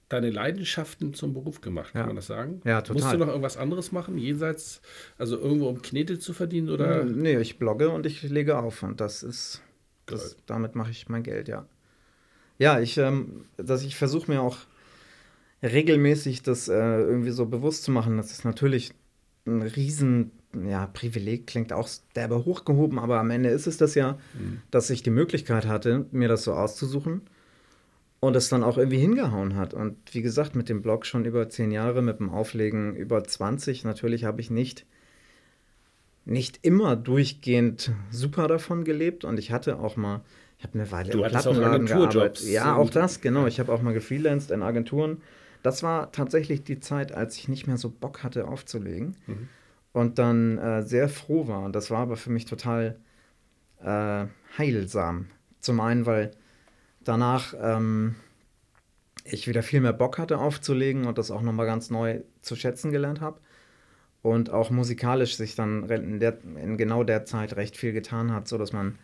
[0.09, 2.07] deine Leidenschaften zum Beruf gemacht, kann ja.
[2.07, 2.61] man das sagen?
[2.65, 3.03] Ja, total.
[3.03, 4.81] Musst du noch irgendwas anderes machen, jenseits,
[5.19, 7.05] also irgendwo um Knete zu verdienen oder?
[7.05, 9.63] Nee, ich blogge und ich lege auf und das ist,
[10.07, 11.67] das, damit mache ich mein Geld, ja.
[12.59, 14.57] Ja, ich, ähm, dass ich versuche mir auch
[15.63, 18.93] regelmäßig das äh, irgendwie so bewusst zu machen, das ist natürlich
[19.47, 20.33] ein riesen
[20.67, 24.63] ja, Privileg klingt auch derbe hochgehoben, aber am Ende ist es das ja, mhm.
[24.71, 27.23] dass ich die Möglichkeit hatte, mir das so auszusuchen
[28.21, 29.75] und es dann auch irgendwie hingehauen hat.
[29.75, 33.85] Und wie gesagt, mit dem Blog schon über zehn Jahre, mit dem Auflegen über 20.
[33.85, 34.87] Natürlich habe ich nicht,
[36.25, 40.23] nicht immer durchgehend super davon gelebt und ich hatte auch mal,
[40.59, 42.41] ich habe eine Weile du im Plattenladen gearbeitet.
[42.49, 43.47] Ja, auch das, genau.
[43.47, 45.23] Ich habe auch mal gefreelanced in Agenturen.
[45.63, 49.49] Das war tatsächlich die Zeit, als ich nicht mehr so Bock hatte aufzulegen mhm.
[49.93, 51.63] und dann äh, sehr froh war.
[51.65, 52.97] Und das war aber für mich total
[53.81, 54.27] äh,
[54.57, 55.27] heilsam.
[55.61, 56.33] Zum einen, weil
[57.09, 58.17] danach ähm,
[59.25, 62.91] ich wieder viel mehr Bock hatte aufzulegen und das auch nochmal ganz neu zu schätzen
[62.91, 63.41] gelernt habe.
[64.23, 68.49] Und auch musikalisch sich dann in, der, in, genau der Zeit recht viel getan hat,
[68.49, 68.99] sodass man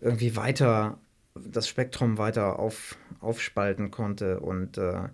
[0.00, 0.98] irgendwie weiter
[1.34, 4.40] das Spektrum weiter auf, aufspalten konnte.
[4.40, 5.08] Und äh,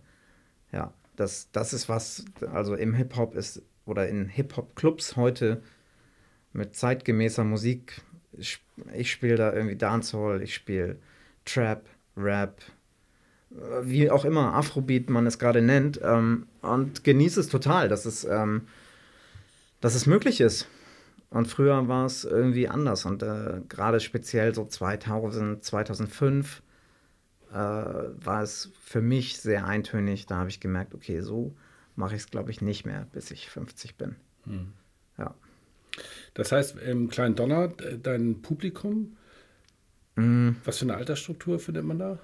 [0.72, 5.62] ja, das, das ist was, also im Hip-Hop ist oder in Hip-Hop-Clubs heute
[6.52, 8.62] mit zeitgemäßer Musik, ich,
[8.94, 10.98] ich spiele da irgendwie Dancehall, ich spiele
[11.52, 11.84] Trap,
[12.16, 12.60] Rap,
[13.82, 18.24] wie auch immer, Afrobeat man es gerade nennt, ähm, und genieße es total, dass es,
[18.24, 18.68] ähm,
[19.80, 20.68] dass es möglich ist.
[21.30, 26.62] Und früher war es irgendwie anders und äh, gerade speziell so 2000, 2005
[27.50, 30.26] äh, war es für mich sehr eintönig.
[30.26, 31.54] Da habe ich gemerkt, okay, so
[31.94, 34.16] mache ich es, glaube ich, nicht mehr, bis ich 50 bin.
[34.44, 34.72] Hm.
[35.18, 35.34] Ja.
[36.34, 39.16] Das heißt, im kleinen Donner, dein Publikum,
[40.20, 40.56] Mm.
[40.64, 42.18] was für eine Altersstruktur findet man da?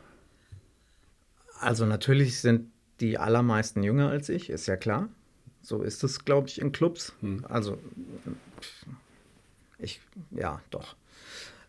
[1.60, 5.08] Also natürlich sind die allermeisten jünger als ich, ist ja klar.
[5.62, 7.12] So ist es, glaube ich, in Clubs.
[7.48, 7.78] Also
[9.78, 10.94] ich, ja, doch.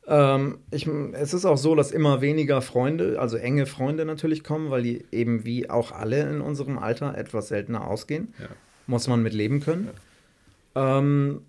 [0.08, 4.70] Ähm, ich, es ist auch so, dass immer weniger Freunde, also enge Freunde natürlich kommen,
[4.70, 8.34] weil die eben wie auch alle in unserem Alter etwas seltener ausgehen.
[8.40, 8.48] Ja.
[8.86, 9.90] Muss man mit leben können.
[10.76, 11.42] Ähm,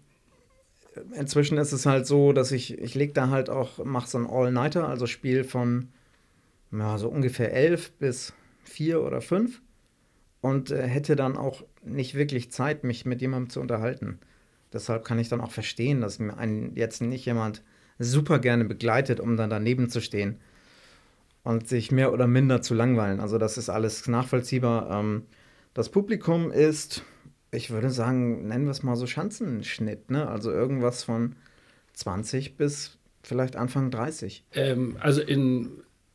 [1.12, 4.26] inzwischen ist es halt so, dass ich, ich leg da halt auch, mache so einen
[4.26, 5.88] All-Nighter, also Spiel von
[6.70, 9.62] ja, so ungefähr elf bis vier oder fünf
[10.40, 14.18] und äh, hätte dann auch nicht wirklich Zeit, mich mit jemandem zu unterhalten.
[14.72, 17.62] Deshalb kann ich dann auch verstehen, dass mir einen jetzt nicht jemand
[17.98, 20.36] super gerne begleitet, um dann daneben zu stehen
[21.42, 23.20] und sich mehr oder minder zu langweilen.
[23.20, 24.90] Also das ist alles nachvollziehbar.
[24.90, 25.22] Ähm,
[25.74, 27.04] das Publikum ist,
[27.50, 30.28] ich würde sagen, nennen wir es mal so Schanzenschnitt, ne?
[30.28, 31.34] Also irgendwas von
[31.94, 34.44] 20 bis vielleicht Anfang 30.
[34.52, 35.70] Ähm, also in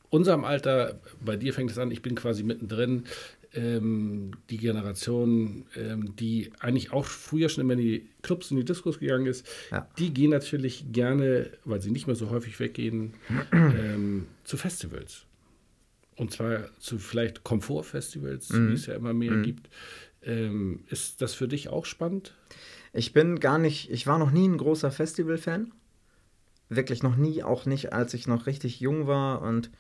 [0.10, 3.04] unserem Alter, bei dir fängt es an, ich bin quasi mittendrin,
[3.56, 8.66] ähm, die Generation, ähm, die eigentlich auch früher schon immer in die Clubs, in die
[8.66, 9.88] Diskos gegangen ist, Ja.
[10.00, 13.14] die gehen natürlich gerne, weil sie nicht mehr so häufig weggehen,
[13.52, 15.26] ähm, zu Festivals.
[16.16, 19.68] Und zwar zu vielleicht Komfortfestivals, wie es ja immer mehr gibt.
[20.26, 22.36] Ähm, ist das für dich auch spannend?
[22.94, 25.72] Ich bin gar nicht, ich war noch nie ein großer Festival-Fan.
[26.70, 29.72] Wirklich noch nie, auch nicht, als ich noch richtig jung war und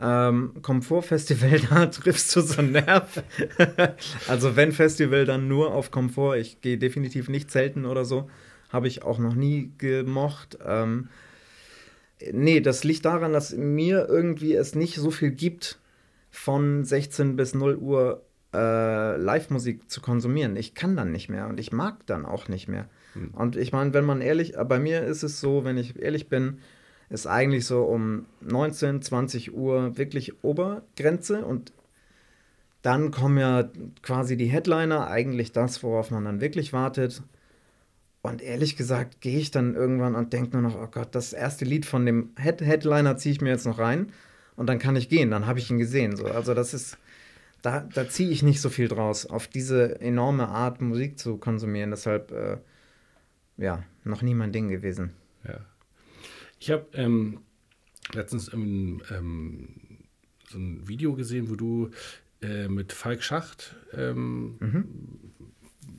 [0.00, 3.22] ähm, Komfortfestival, da triffst du so einen Nerv.
[4.28, 6.36] also wenn Festival, dann nur auf Komfort.
[6.36, 8.28] Ich gehe definitiv nicht zelten oder so.
[8.70, 10.58] Habe ich auch noch nie gemocht.
[10.64, 11.08] Ähm,
[12.32, 15.78] nee, das liegt daran, dass mir irgendwie es nicht so viel gibt,
[16.30, 18.22] von 16 bis 0 Uhr
[18.54, 20.56] äh, Live-Musik zu konsumieren.
[20.56, 22.88] Ich kann dann nicht mehr und ich mag dann auch nicht mehr.
[23.32, 26.28] Und ich meine, wenn man ehrlich, äh, bei mir ist es so, wenn ich ehrlich
[26.28, 26.58] bin,
[27.10, 31.72] ist eigentlich so um 19, 20 Uhr wirklich Obergrenze und
[32.82, 33.70] dann kommen ja
[34.02, 37.22] quasi die Headliner, eigentlich das, worauf man dann wirklich wartet.
[38.20, 41.64] Und ehrlich gesagt gehe ich dann irgendwann und denke nur noch, oh Gott, das erste
[41.64, 44.12] Lied von dem Head Headliner ziehe ich mir jetzt noch rein
[44.56, 46.16] und dann kann ich gehen, dann habe ich ihn gesehen.
[46.16, 46.26] So.
[46.26, 46.98] Also das ist,
[47.64, 51.90] da, da ziehe ich nicht so viel draus, auf diese enorme Art Musik zu konsumieren.
[51.90, 52.58] Deshalb, äh,
[53.56, 55.14] ja, noch nie mein Ding gewesen.
[55.48, 55.60] Ja.
[56.60, 57.40] Ich habe ähm,
[58.12, 59.68] letztens im, ähm,
[60.50, 61.90] so ein Video gesehen, wo du
[62.42, 64.58] äh, mit Falk Schacht, ähm,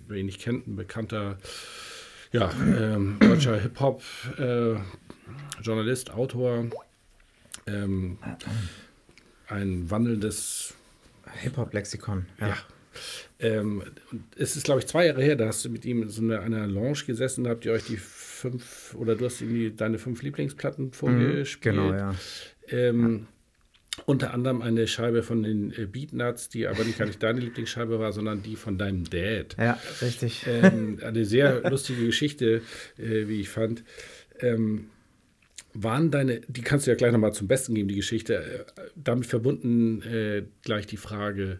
[0.08, 1.40] wer ihn nicht kennt, ein bekannter
[2.32, 4.04] ja, ähm, deutscher Hip-Hop,
[4.38, 4.76] äh,
[5.64, 6.66] Journalist, Autor,
[7.66, 8.20] ähm,
[9.48, 10.75] ein wandelndes
[11.36, 12.26] Hip-Hop-Lexikon.
[12.40, 12.58] ja.
[13.40, 16.10] Ähm, und es ist, glaube ich, zwei Jahre her, da hast du mit ihm in
[16.10, 19.54] so einer, einer Lounge gesessen, da habt ihr euch die fünf, oder du hast ihm
[19.54, 21.76] die, deine fünf Lieblingsplatten vorgespielt.
[21.76, 22.16] Genau, ja.
[22.70, 23.28] Ähm,
[24.06, 28.00] Unter anderem eine Scheibe von den äh, Beatnuts, die aber nicht gar nicht deine Lieblingsscheibe
[28.00, 29.56] war, sondern die von deinem Dad.
[29.58, 30.46] Ja, richtig.
[30.48, 32.62] Ähm, eine sehr lustige Geschichte,
[32.98, 33.84] äh, wie ich fand.
[34.40, 34.90] Ähm,
[35.76, 38.36] waren deine, die kannst du ja gleich nochmal zum Besten geben, die Geschichte.
[38.36, 41.60] Äh, damit verbunden äh, gleich die Frage,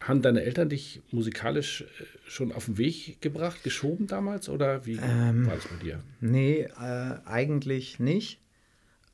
[0.00, 4.98] haben deine Eltern dich musikalisch äh, schon auf den Weg gebracht, geschoben damals oder wie
[5.02, 5.46] Ähm.
[5.46, 6.02] war das bei dir?
[6.20, 8.40] Nee, äh, eigentlich nicht.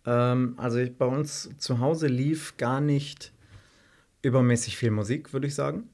[0.06, 3.32] Ähm, also ich, bei uns zu Hause lief gar nicht
[4.22, 5.88] übermäßig viel Musik, würde ich sagen.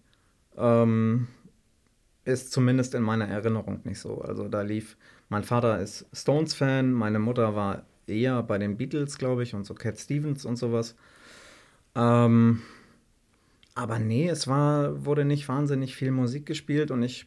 [0.57, 1.29] Ähm,
[2.25, 4.21] ist zumindest in meiner Erinnerung nicht so.
[4.21, 4.97] Also da lief,
[5.29, 9.75] mein Vater ist Stones-Fan, meine Mutter war eher bei den Beatles, glaube ich, und so
[9.75, 10.95] Cat Stevens und sowas.
[11.95, 12.63] Ähm,
[13.75, 17.27] aber nee, es war, wurde nicht wahnsinnig viel Musik gespielt und ich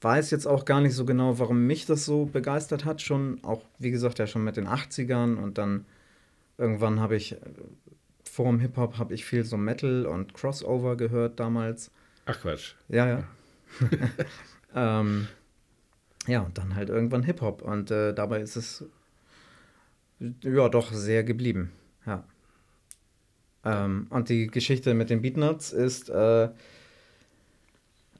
[0.00, 3.00] weiß jetzt auch gar nicht so genau, warum mich das so begeistert hat.
[3.00, 5.86] Schon auch, wie gesagt, ja schon mit den 80ern und dann
[6.58, 7.36] irgendwann habe ich,
[8.24, 11.90] vor dem Hip-Hop habe ich viel so Metal und Crossover gehört damals.
[12.26, 12.74] Ach Quatsch.
[12.88, 13.24] Ja, ja.
[15.00, 15.28] ähm,
[16.26, 18.84] ja, und dann halt irgendwann Hip-Hop und äh, dabei ist es
[20.42, 21.72] ja doch sehr geblieben.
[22.06, 22.24] Ja.
[23.64, 26.48] Ähm, und die Geschichte mit den Beatnuts ist, äh,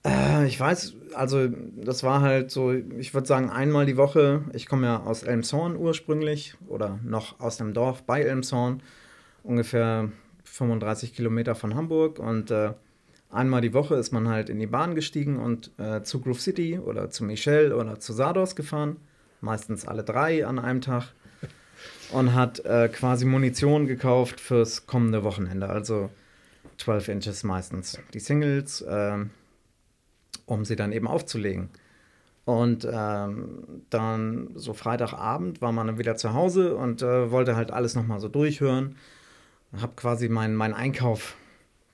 [0.06, 4.44] äh, ich weiß, also das war halt so, ich würde sagen, einmal die Woche.
[4.52, 8.82] Ich komme ja aus Elmshorn ursprünglich oder noch aus einem Dorf bei Elmshorn,
[9.42, 10.10] ungefähr
[10.44, 12.18] 35 Kilometer von Hamburg.
[12.18, 12.72] Und äh,
[13.30, 16.78] einmal die Woche ist man halt in die Bahn gestiegen und äh, zu Groove City
[16.78, 18.96] oder zu Michel oder zu Sardos gefahren.
[19.40, 21.12] Meistens alle drei an einem Tag.
[22.10, 25.68] Und hat äh, quasi Munition gekauft fürs kommende Wochenende.
[25.68, 26.10] Also
[26.78, 27.98] 12 Inches meistens.
[28.14, 28.84] Die Singles.
[28.88, 29.30] ähm,
[30.46, 31.68] um sie dann eben aufzulegen.
[32.44, 37.72] Und ähm, dann so Freitagabend war man dann wieder zu Hause und äh, wollte halt
[37.72, 38.94] alles nochmal so durchhören.
[39.76, 41.34] Habe quasi meinen mein Einkauf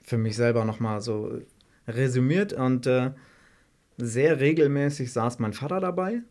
[0.02, 1.40] für mich selber nochmal so
[1.86, 3.12] resümiert und äh,
[3.98, 6.22] sehr regelmäßig saß mein Vater dabei.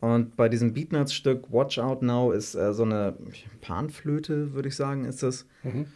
[0.00, 3.16] Und bei diesem Beatnuts-Stück Watch Out Now ist äh, so eine
[3.60, 5.46] Panflöte, würde ich sagen, ist das.
[5.62, 5.86] Mhm.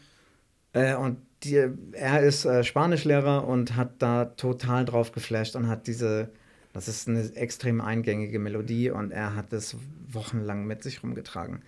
[0.73, 5.87] Äh, und die, er ist äh, Spanischlehrer und hat da total drauf geflasht und hat
[5.87, 6.31] diese,
[6.73, 9.77] das ist eine extrem eingängige Melodie und er hat das
[10.09, 11.63] wochenlang mit sich rumgetragen.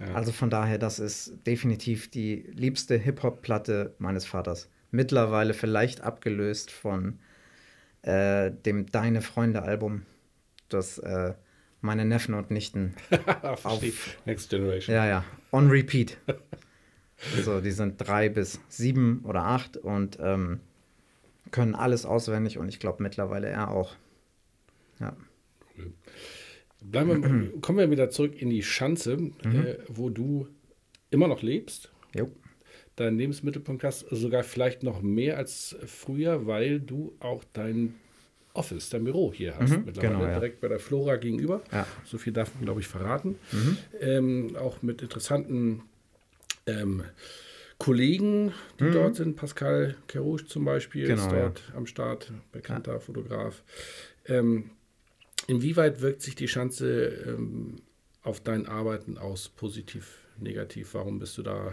[0.00, 0.14] Ja.
[0.14, 4.70] Also von daher, das ist definitiv die liebste Hip-Hop-Platte meines Vaters.
[4.90, 7.18] Mittlerweile vielleicht abgelöst von
[8.02, 10.06] äh, dem Deine Freunde-Album,
[10.68, 11.34] das äh,
[11.82, 12.94] meine Neffen und Nichten
[13.56, 13.92] Verstehe.
[14.24, 14.94] Next Generation.
[14.94, 15.24] ja, ja.
[15.52, 16.16] On repeat.
[17.36, 20.60] Also die sind drei bis sieben oder acht und ähm,
[21.50, 23.94] können alles auswendig und ich glaube mittlerweile er auch.
[25.00, 25.14] Ja.
[26.82, 29.12] Bleiben wir, kommen wir wieder zurück in die Schanze,
[29.44, 30.48] äh, wo du
[31.10, 31.90] immer noch lebst.
[32.14, 32.30] Jo.
[32.96, 37.94] Deinen Lebensmittelpunkt hast, sogar vielleicht noch mehr als früher, weil du auch dein
[38.52, 39.70] Office, dein Büro hier hast.
[39.70, 40.34] Mhm, mittlerweile genau, ja.
[40.34, 41.62] direkt bei der Flora gegenüber.
[41.72, 41.86] Ja.
[42.04, 43.36] So viel darf man, glaube ich, verraten.
[43.52, 43.76] Mhm.
[44.00, 45.82] Ähm, auch mit interessanten
[46.66, 47.04] ähm,
[47.78, 49.36] Kollegen, die dort sind.
[49.36, 51.08] Pascal Kerouche zum Beispiel Mhm.
[51.08, 51.40] Genau, ist ja.
[51.40, 53.62] dort am Start, bekannter Fotograf.
[54.26, 54.70] Ähm,
[55.46, 57.76] inwieweit wirkt sich die Schanze ähm,
[58.22, 59.48] auf dein Arbeiten aus?
[59.48, 60.94] Positiv, negativ?
[60.94, 61.72] Warum bist du da?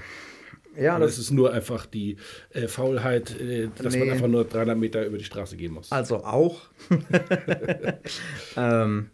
[0.75, 2.17] Ja, Oder das ist nur einfach die
[2.51, 4.11] äh, Faulheit, äh, dass man Nee.
[4.11, 5.91] einfach nur 300 Meter über die Straße gehen muss?
[5.91, 6.61] Also auch.
[8.55, 9.09] ähm,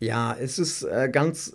[0.00, 1.54] ja, es ist äh, ganz,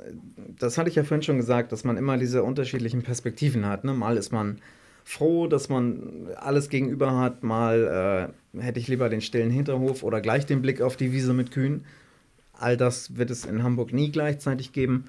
[0.58, 3.84] das hatte ich ja vorhin schon gesagt, dass man immer diese unterschiedlichen Perspektiven hat.
[3.84, 3.94] Ne?
[3.94, 4.62] Mal ist man
[5.08, 10.20] froh, dass man alles gegenüber hat, mal äh, hätte ich lieber den stillen Hinterhof oder
[10.20, 11.86] gleich den Blick auf die Wiese mit Kühen.
[12.52, 15.06] All das wird es in Hamburg nie gleichzeitig geben.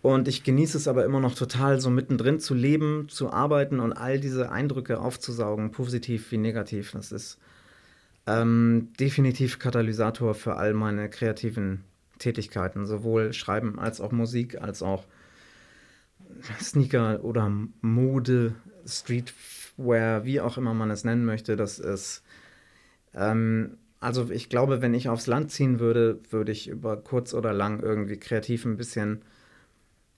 [0.00, 3.92] Und ich genieße es aber immer noch total, so mittendrin zu leben, zu arbeiten und
[3.92, 6.92] all diese Eindrücke aufzusaugen, positiv wie negativ.
[6.92, 7.36] Das ist
[8.26, 11.84] ähm, definitiv Katalysator für all meine kreativen
[12.18, 15.04] Tätigkeiten, sowohl Schreiben als auch Musik, als auch
[16.60, 18.54] Sneaker oder Mode,
[18.88, 21.56] Streetwear, wie auch immer man es nennen möchte.
[21.56, 22.22] Das ist,
[23.14, 27.52] ähm, also ich glaube, wenn ich aufs Land ziehen würde, würde ich über kurz oder
[27.52, 29.22] lang irgendwie kreativ ein bisschen,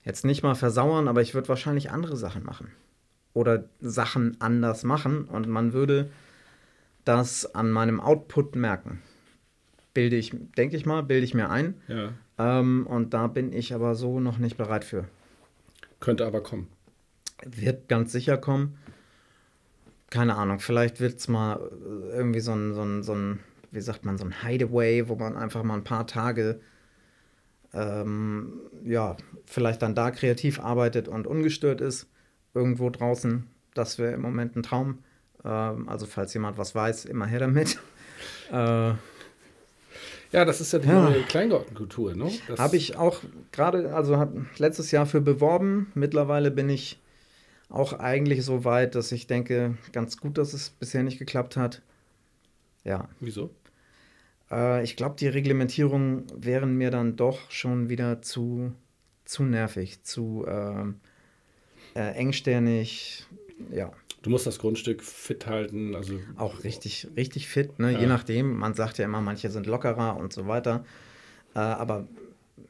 [0.05, 2.73] jetzt nicht mal versauern, aber ich würde wahrscheinlich andere Sachen machen.
[3.33, 6.11] Oder Sachen anders machen und man würde
[7.05, 9.01] das an meinem Output merken.
[9.95, 11.75] Bilde ich, denke ich mal, bilde ich mir ein.
[11.89, 15.05] Ja, Ähm, und da bin ich aber so noch nicht bereit für.
[16.01, 16.69] könnte aber kommen.
[17.47, 18.77] Wird ganz sicher kommen.
[20.11, 23.81] Keine Ahnung, vielleicht wird es mal äh, irgendwie so ein, so, ein, so ein, wie
[23.81, 26.61] sagt man, so ein Hideaway, wo man einfach mal ein paar Tage,
[27.73, 32.09] ähm, ja, vielleicht dann da kreativ arbeitet und ungestört ist,
[32.55, 33.47] irgendwo draußen.
[33.75, 34.99] Das wäre im Moment ein Traum.
[35.45, 37.79] Ähm, also, falls jemand was weiß, immer her damit.
[38.53, 38.95] äh,
[40.33, 41.09] Ja, das ist ja die Ja.
[41.09, 42.31] neue Kleingartenkultur, ne?
[42.59, 43.21] Habe ich auch
[43.53, 45.91] gerade, also habe letztes Jahr für beworben.
[45.95, 47.00] Mittlerweile bin ich
[47.71, 51.83] auch eigentlich so weit, dass ich denke, ganz gut, dass es bisher nicht geklappt hat.
[52.85, 53.51] Ja, Wieso?
[54.51, 58.73] äh, ich glaube, die Reglementierungen wären mir dann doch schon wieder zu,
[59.25, 61.01] zu nervig, zu ähm,
[61.95, 63.27] äh, engsternig.
[63.71, 67.93] Ja, Du musst das Grundstück fit halten, also auch richtig, richtig fit, ne?
[67.93, 68.01] Ja.
[68.01, 68.55] je nachdem.
[68.59, 70.85] Man sagt ja immer, manche sind lockerer und so weiter.
[71.55, 72.07] Äh, aber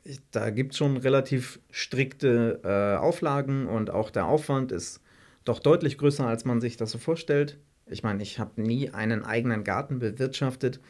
[0.04, 5.00] ich, da gibt es schon relativ strikte äh, Auflagen und auch der Aufwand ist
[5.44, 7.58] doch deutlich größer, als man sich das so vorstellt.
[7.86, 10.80] Ich meine, ich habe nie einen eigenen Garten bewirtschaftet.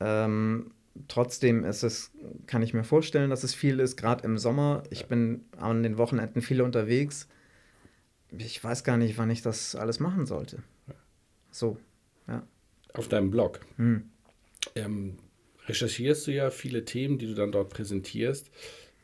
[0.00, 0.72] Ähm,
[1.08, 2.10] trotzdem ist es,
[2.46, 4.82] kann ich mir vorstellen, dass es viel ist, gerade im Sommer.
[4.90, 7.28] Ich bin an den Wochenenden viel unterwegs.
[8.36, 10.62] Ich weiß gar nicht, wann ich das alles machen sollte.
[11.50, 11.78] So,
[12.26, 12.42] ja.
[12.94, 13.60] auf deinem Blog.
[13.76, 14.10] Hm.
[14.74, 15.18] ähm,
[15.68, 18.50] recherchierst du ja viele Themen, die du dann dort präsentierst.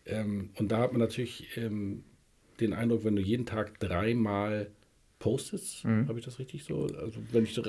[0.06, 2.04] Ähm, und da hat man natürlich ähm,
[2.60, 4.70] den Eindruck, wenn du jeden Tag dreimal
[5.18, 6.08] postest, Mhm.
[6.08, 6.84] habe ich das richtig so?
[6.84, 7.62] Also wenn ich so,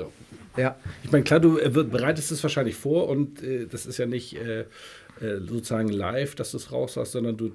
[0.56, 4.06] Ja, ich meine, klar, du äh, bereitest es wahrscheinlich vor und äh, das ist ja
[4.06, 7.52] nicht äh, äh, sozusagen live, dass du es raus hast, sondern du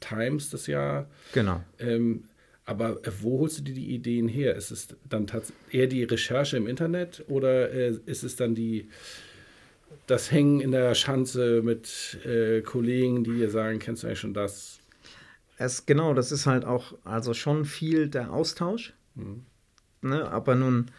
[0.00, 1.08] timest es ja.
[1.32, 1.62] genau.
[1.78, 2.24] Ähm,
[2.64, 4.54] aber äh, wo holst du dir die Ideen her?
[4.54, 5.26] Ist es dann
[5.70, 8.88] eher die Recherche im Internet oder äh, ist es dann die,
[10.06, 14.34] das Hängen in der Schanze mit äh, Kollegen, die dir sagen, kennst du eigentlich schon
[14.34, 14.80] das?
[15.58, 18.94] Es, genau, das ist halt auch, also schon viel der Austausch.
[20.02, 20.28] Ne?
[20.30, 20.90] Aber nun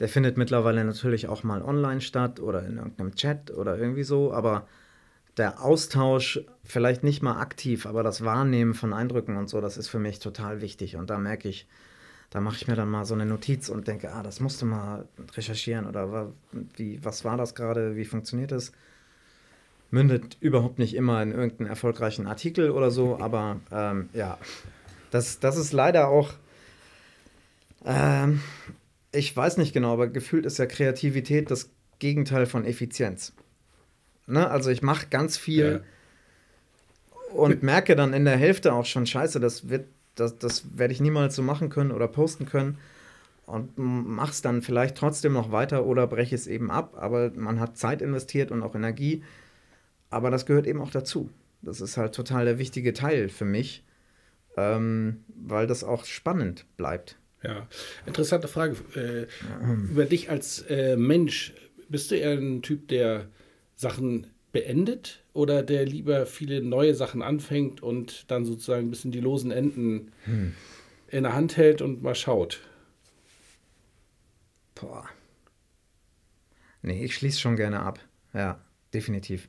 [0.00, 4.32] Der findet mittlerweile natürlich auch mal online statt oder in irgendeinem Chat oder irgendwie so,
[4.32, 4.68] aber
[5.36, 9.88] der Austausch, vielleicht nicht mal aktiv, aber das Wahrnehmen von Eindrücken und so, das ist
[9.88, 10.96] für mich total wichtig.
[10.96, 11.66] Und da merke ich,
[12.30, 14.66] da mache ich mir dann mal so eine Notiz und denke, ah, das musst du
[14.66, 16.32] mal recherchieren oder
[16.76, 18.72] wie, was war das gerade, wie funktioniert das?
[19.90, 24.38] Mündet überhaupt nicht immer in irgendeinen erfolgreichen Artikel oder so, aber ähm, ja,
[25.10, 26.34] das, das ist leider auch,
[27.86, 28.42] ähm,
[29.12, 33.32] ich weiß nicht genau, aber gefühlt ist ja Kreativität das Gegenteil von Effizienz.
[34.26, 34.48] Ne?
[34.50, 37.34] Also ich mache ganz viel ja.
[37.34, 39.88] und merke dann in der Hälfte auch schon, scheiße, das wird,
[40.20, 42.78] das, das werde ich niemals so machen können oder posten können.
[43.46, 46.96] Und mach's dann vielleicht trotzdem noch weiter oder breche es eben ab.
[46.98, 49.24] Aber man hat Zeit investiert und auch Energie.
[50.10, 51.30] Aber das gehört eben auch dazu.
[51.62, 53.84] Das ist halt total der wichtige Teil für mich,
[54.56, 57.18] ähm, weil das auch spannend bleibt.
[57.42, 57.66] Ja,
[58.04, 58.76] interessante Frage.
[58.94, 59.26] Äh,
[59.90, 61.54] über dich als äh, Mensch.
[61.88, 63.28] Bist du eher ein Typ, der
[63.74, 69.20] Sachen beendet oder der lieber viele neue Sachen anfängt und dann sozusagen ein bisschen die
[69.20, 70.54] losen Enden hm.
[71.08, 72.60] in der Hand hält und mal schaut?
[74.74, 75.08] Boah.
[76.82, 78.00] Nee, ich schließe schon gerne ab.
[78.32, 78.60] Ja,
[78.94, 79.48] definitiv.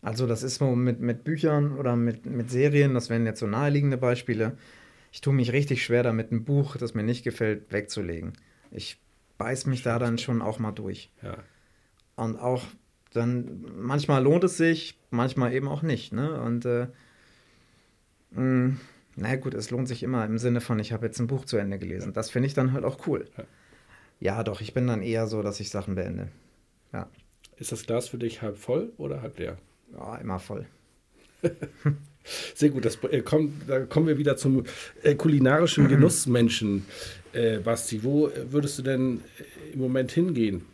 [0.00, 3.46] Also das ist so mit, mit Büchern oder mit, mit Serien, das wären jetzt so
[3.46, 4.56] naheliegende Beispiele.
[5.12, 8.32] Ich tue mich richtig schwer damit, ein Buch, das mir nicht gefällt, wegzulegen.
[8.70, 8.98] Ich
[9.38, 11.12] beiß mich da dann schon auch mal durch.
[11.22, 11.36] Ja.
[12.16, 12.64] Und auch
[13.12, 16.12] dann manchmal lohnt es sich, manchmal eben auch nicht.
[16.12, 16.40] Ne?
[16.40, 16.86] Und äh,
[18.32, 18.80] mh, mm,
[19.16, 21.56] na gut, es lohnt sich immer im Sinne von, ich habe jetzt ein Buch zu
[21.58, 22.12] Ende gelesen.
[22.12, 23.26] Das finde ich dann halt auch cool.
[23.36, 23.44] Ja.
[24.20, 26.28] ja, doch, ich bin dann eher so, dass ich Sachen beende.
[26.92, 27.08] Ja.
[27.56, 29.58] Ist das Glas für dich halb voll oder halb leer?
[29.92, 30.66] Ja, immer voll.
[32.54, 34.64] Sehr gut, das äh, kommt, da kommen wir wieder zum
[35.02, 36.86] äh, kulinarischen Genussmenschen.
[37.32, 40.64] Äh, Basti, wo würdest du denn äh, im Moment hingehen?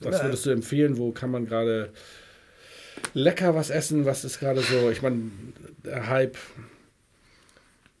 [0.00, 0.98] Was würdest du empfehlen?
[0.98, 1.90] Wo kann man gerade
[3.14, 4.04] lecker was essen?
[4.04, 4.90] Was ist gerade so?
[4.90, 5.30] Ich meine,
[5.84, 6.36] der Hype.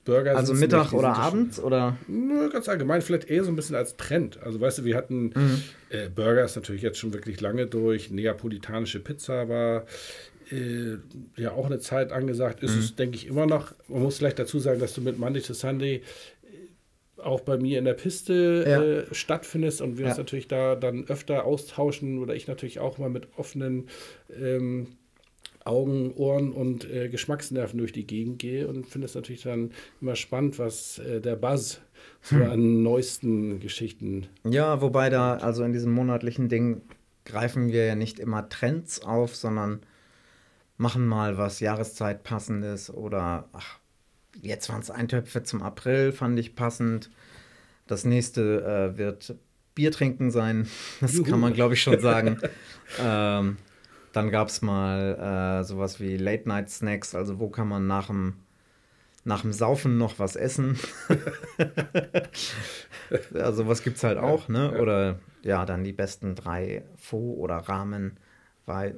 [0.04, 1.98] Burger also Mittag oder abends oder?
[2.06, 4.42] Nö, ganz allgemein, vielleicht eher so ein bisschen als Trend.
[4.42, 5.62] Also weißt du, wir hatten mhm.
[5.90, 8.10] äh, Burger ist natürlich jetzt schon wirklich lange durch.
[8.10, 9.84] Neapolitanische Pizza war
[10.50, 10.96] äh,
[11.36, 12.62] ja auch eine Zeit angesagt.
[12.62, 12.80] Ist mhm.
[12.80, 13.74] es, denke ich, immer noch.
[13.86, 16.02] Man muss vielleicht dazu sagen, dass du mit Monday to Sunday
[17.20, 18.82] auch bei mir in der Piste ja.
[18.82, 20.10] äh, stattfindest und wir ja.
[20.10, 23.88] uns natürlich da dann öfter austauschen oder ich natürlich auch mal mit offenen
[24.38, 24.88] ähm,
[25.64, 30.16] Augen, Ohren und äh, Geschmacksnerven durch die Gegend gehe und finde es natürlich dann immer
[30.16, 31.80] spannend, was äh, der Buzz
[32.22, 32.50] so hm.
[32.50, 34.26] an neuesten Geschichten.
[34.44, 36.80] Ja, wobei da, also in diesem monatlichen Ding
[37.24, 39.80] greifen wir ja nicht immer Trends auf, sondern
[40.78, 43.78] machen mal was Jahreszeitpassendes oder ach,
[44.42, 47.10] jetzt waren es Eintöpfe zum April, fand ich passend.
[47.86, 49.34] Das nächste äh, wird
[49.74, 50.68] Bier trinken sein.
[51.00, 51.30] Das Juhu.
[51.30, 52.38] kann man, glaube ich, schon sagen.
[53.00, 53.56] ähm,
[54.12, 58.34] dann gab es mal äh, sowas wie Late-Night-Snacks, also wo kann man nach dem,
[59.24, 60.78] nach dem Saufen noch was essen.
[63.34, 64.78] ja, sowas gibt es halt auch, ne?
[64.80, 68.18] Oder ja, dann die besten drei Fo oder Rahmen.
[68.66, 68.96] Weil,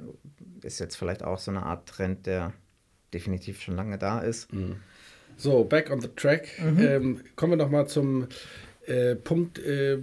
[0.63, 2.53] ist jetzt vielleicht auch so eine Art Trend, der
[3.13, 4.51] definitiv schon lange da ist.
[4.53, 4.77] Mhm.
[5.41, 6.47] So, back on the track.
[6.59, 6.79] Mhm.
[6.79, 8.27] Ähm, kommen wir nochmal zum
[8.85, 9.97] äh, Punkt äh,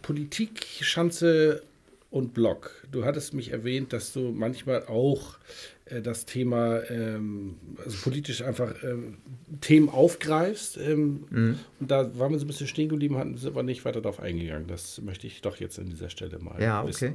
[0.00, 1.64] Politik, Schanze
[2.12, 2.70] und Blog.
[2.92, 5.38] Du hattest mich erwähnt, dass du manchmal auch
[5.86, 9.16] äh, das Thema, ähm, also politisch einfach ähm,
[9.60, 10.78] Themen aufgreifst.
[10.78, 11.58] Ähm, mhm.
[11.80, 14.20] Und da waren wir so ein bisschen stehen geblieben, hatten, sind aber nicht weiter darauf
[14.20, 14.68] eingegangen.
[14.68, 17.14] Das möchte ich doch jetzt an dieser Stelle mal ja, okay.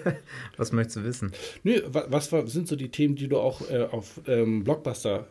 [0.56, 1.32] was möchtest du wissen?
[1.62, 5.28] Nö, was, was, sind so die Themen, die du auch äh, auf ähm, Blockbuster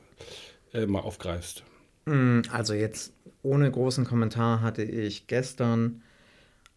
[0.73, 1.63] äh, mal aufgreifst?
[2.05, 3.13] Mm, also jetzt
[3.43, 6.01] ohne großen Kommentar hatte ich gestern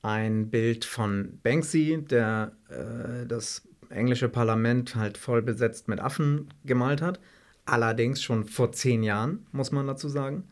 [0.02, 7.02] ein Bild von Banksy, der äh, das englische Parlament halt voll besetzt mit Affen gemalt
[7.02, 7.20] hat.
[7.66, 10.44] Allerdings schon vor zehn Jahren, muss man dazu sagen.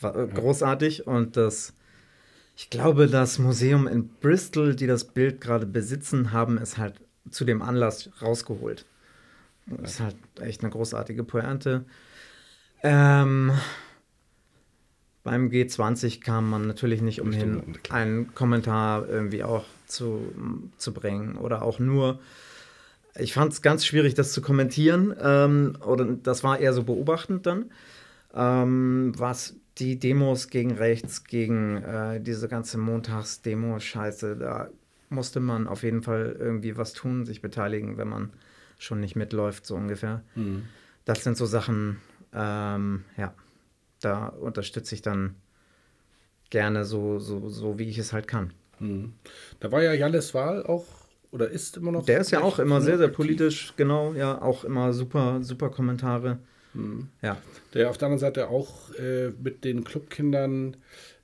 [0.00, 1.06] War äh, großartig.
[1.06, 1.74] Und das,
[2.56, 7.00] ich glaube, das Museum in Bristol, die das Bild gerade besitzen, haben es halt
[7.30, 8.86] zu dem Anlass rausgeholt.
[9.66, 11.84] Das ist halt echt eine großartige Pointe.
[12.82, 13.52] Ähm,
[15.22, 20.32] beim G20 kam man natürlich nicht umhin, einen Kommentar irgendwie auch zu,
[20.76, 22.20] zu bringen oder auch nur.
[23.18, 25.14] Ich fand es ganz schwierig, das zu kommentieren.
[25.20, 27.70] Ähm, oder das war eher so beobachtend dann.
[28.34, 34.68] Ähm, was die Demos gegen rechts, gegen äh, diese ganze Montagsdemo-Scheiße, da
[35.08, 38.30] musste man auf jeden Fall irgendwie was tun, sich beteiligen, wenn man
[38.78, 40.22] schon nicht mitläuft, so ungefähr.
[40.34, 40.64] Mhm.
[41.04, 41.98] Das sind so Sachen,
[42.34, 43.34] ähm, ja,
[44.00, 45.36] da unterstütze ich dann
[46.50, 48.52] gerne so, so, so, wie ich es halt kann.
[49.60, 50.86] Da war ja Jannes Wahl auch,
[51.30, 52.04] oder ist immer noch.
[52.06, 56.38] Der ist ja auch immer sehr, sehr politisch, genau, ja, auch immer super, super Kommentare.
[57.20, 57.36] Ja,
[57.74, 60.76] Der auf der anderen Seite auch äh, mit den Clubkindern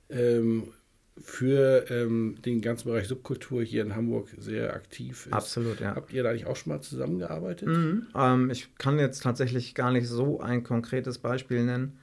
[0.09, 0.73] ähm,
[1.21, 5.33] für ähm, den ganzen Bereich Subkultur hier in Hamburg sehr aktiv ist.
[5.33, 5.95] Absolut, ja.
[5.95, 7.67] Habt ihr da eigentlich auch schon mal zusammengearbeitet?
[8.15, 11.99] ähm, ich kann jetzt tatsächlich gar nicht so ein konkretes Beispiel nennen.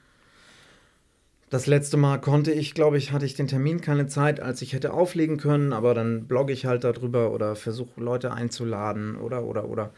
[1.49, 4.73] Das letzte Mal konnte ich, glaube ich, hatte ich den Termin keine Zeit, als ich
[4.73, 9.69] hätte auflegen können, aber dann blogge ich halt darüber oder versuche Leute einzuladen oder oder
[9.69, 9.93] oder.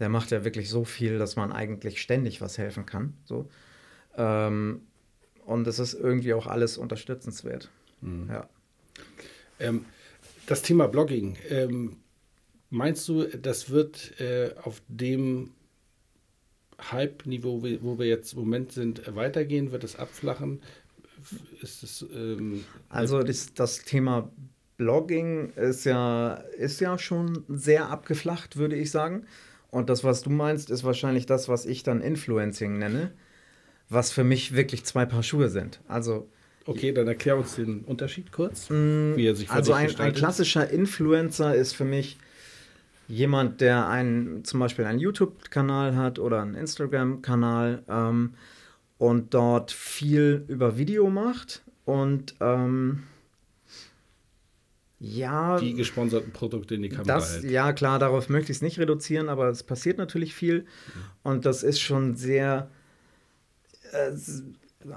[0.00, 3.14] Der macht ja wirklich so viel, dass man eigentlich ständig was helfen kann.
[3.24, 3.48] So.
[4.16, 4.82] Ähm,
[5.46, 7.70] und es ist irgendwie auch alles unterstützenswert.
[8.28, 8.48] Ja.
[9.60, 9.84] Ähm,
[10.46, 11.96] das Thema Blogging, ähm,
[12.70, 15.50] meinst du, das wird äh, auf dem
[16.80, 19.72] Hype-Niveau, wo wir jetzt im Moment sind, weitergehen?
[19.72, 20.62] Wird es abflachen?
[21.60, 24.30] Ist es, ähm, Also das, das Thema
[24.76, 29.26] Blogging ist ja, ist ja schon sehr abgeflacht, würde ich sagen.
[29.70, 33.12] Und das, was du meinst, ist wahrscheinlich das, was ich dann Influencing nenne,
[33.88, 35.80] was für mich wirklich zwei Paar Schuhe sind.
[35.88, 36.30] Also,
[36.68, 41.54] okay, dann erklär uns den Unterschied kurz, wie er sich also ein, ein klassischer Influencer
[41.54, 42.18] ist für mich
[43.08, 48.34] jemand, der einen, zum Beispiel einen YouTube-Kanal hat oder einen Instagram-Kanal ähm,
[48.98, 53.04] und dort viel über Video macht und ähm,
[55.00, 57.50] ja, die gesponserten Produkte in die Kamera das, hält.
[57.50, 60.66] ja klar, darauf möchte ich es nicht reduzieren, aber es passiert natürlich viel
[61.22, 62.68] und das ist schon sehr
[63.92, 64.10] äh,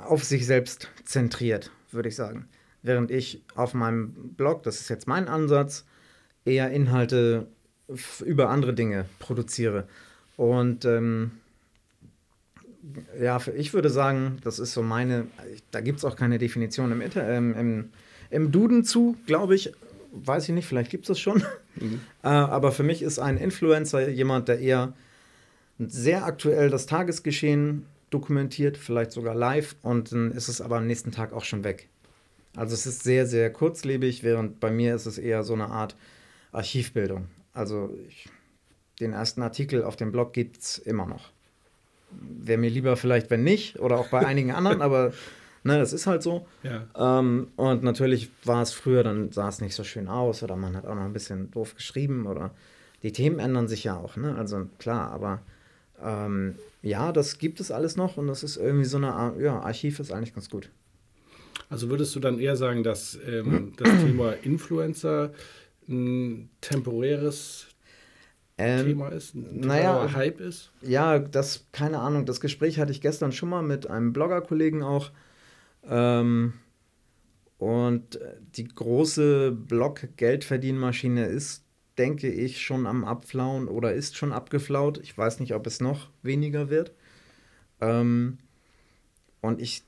[0.05, 2.47] auf sich selbst zentriert, würde ich sagen.
[2.83, 5.85] Während ich auf meinem Blog, das ist jetzt mein Ansatz,
[6.45, 7.47] eher Inhalte
[8.25, 9.87] über andere Dinge produziere.
[10.37, 11.31] Und ähm,
[13.19, 15.27] ja, ich würde sagen, das ist so meine,
[15.71, 17.89] da gibt es auch keine Definition im, Inter ähm, im,
[18.29, 19.71] im Duden zu, glaube ich.
[20.13, 21.41] Weiß ich nicht, vielleicht gibt es das schon.
[22.23, 24.93] äh, aber für mich ist ein Influencer jemand, der eher
[25.79, 31.11] sehr aktuell das Tagesgeschehen dokumentiert, vielleicht sogar live, und dann ist es aber am nächsten
[31.11, 31.89] Tag auch schon weg.
[32.55, 35.95] Also es ist sehr, sehr kurzlebig, während bei mir ist es eher so eine Art
[36.51, 37.27] Archivbildung.
[37.53, 38.29] Also ich,
[38.99, 41.31] den ersten Artikel auf dem Blog gibt es immer noch.
[42.11, 45.13] Wäre mir lieber vielleicht, wenn nicht, oder auch bei einigen anderen, aber
[45.63, 46.45] ne, das ist halt so.
[46.63, 46.87] Ja.
[47.19, 50.75] Ähm, und natürlich war es früher, dann sah es nicht so schön aus oder man
[50.75, 52.51] hat auch noch ein bisschen doof geschrieben oder
[53.03, 54.35] die Themen ändern sich ja auch, ne?
[54.35, 55.39] Also klar, aber
[56.03, 59.59] ähm, ja, das gibt es alles noch und das ist irgendwie so eine Art, ja,
[59.59, 60.69] Archiv ist eigentlich ganz gut.
[61.69, 65.31] Also würdest du dann eher sagen, dass ähm, das Thema Influencer
[65.87, 67.67] ein temporäres
[68.57, 70.71] Ähm, Thema ist, ein naja, temporärer Hype ist?
[70.81, 75.11] Ja, das, keine Ahnung, das Gespräch hatte ich gestern schon mal mit einem Blogger-Kollegen auch.
[75.87, 76.53] Ähm,
[77.57, 81.63] und äh, die große Blog-Geldverdienmaschine ist,
[81.97, 84.99] denke ich, schon am Abflauen oder ist schon abgeflaut.
[85.03, 86.93] Ich weiß nicht, ob es noch weniger wird.
[87.79, 88.37] Ähm,
[89.41, 89.83] und ich,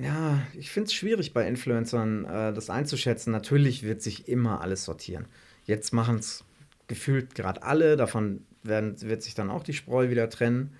[0.00, 3.30] ja, ich finde es schwierig bei Influencern, äh, das einzuschätzen.
[3.32, 5.26] Natürlich wird sich immer alles sortieren.
[5.64, 6.44] Jetzt machen es
[6.88, 10.74] gefühlt gerade alle, davon werden, wird sich dann auch die Spreu wieder trennen.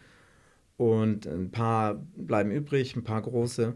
[0.77, 3.75] Und ein paar bleiben übrig, ein paar große.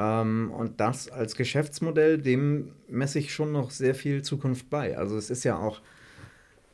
[0.00, 4.96] Ähm, und das als Geschäftsmodell, dem messe ich schon noch sehr viel Zukunft bei.
[4.96, 5.82] Also es ist ja auch,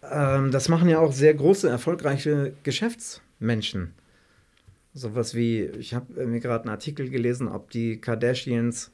[0.09, 3.95] ähm, das machen ja auch sehr große, erfolgreiche Geschäftsmenschen.
[4.95, 8.93] Sowas wie, ich habe mir gerade einen Artikel gelesen, ob die Kardashians,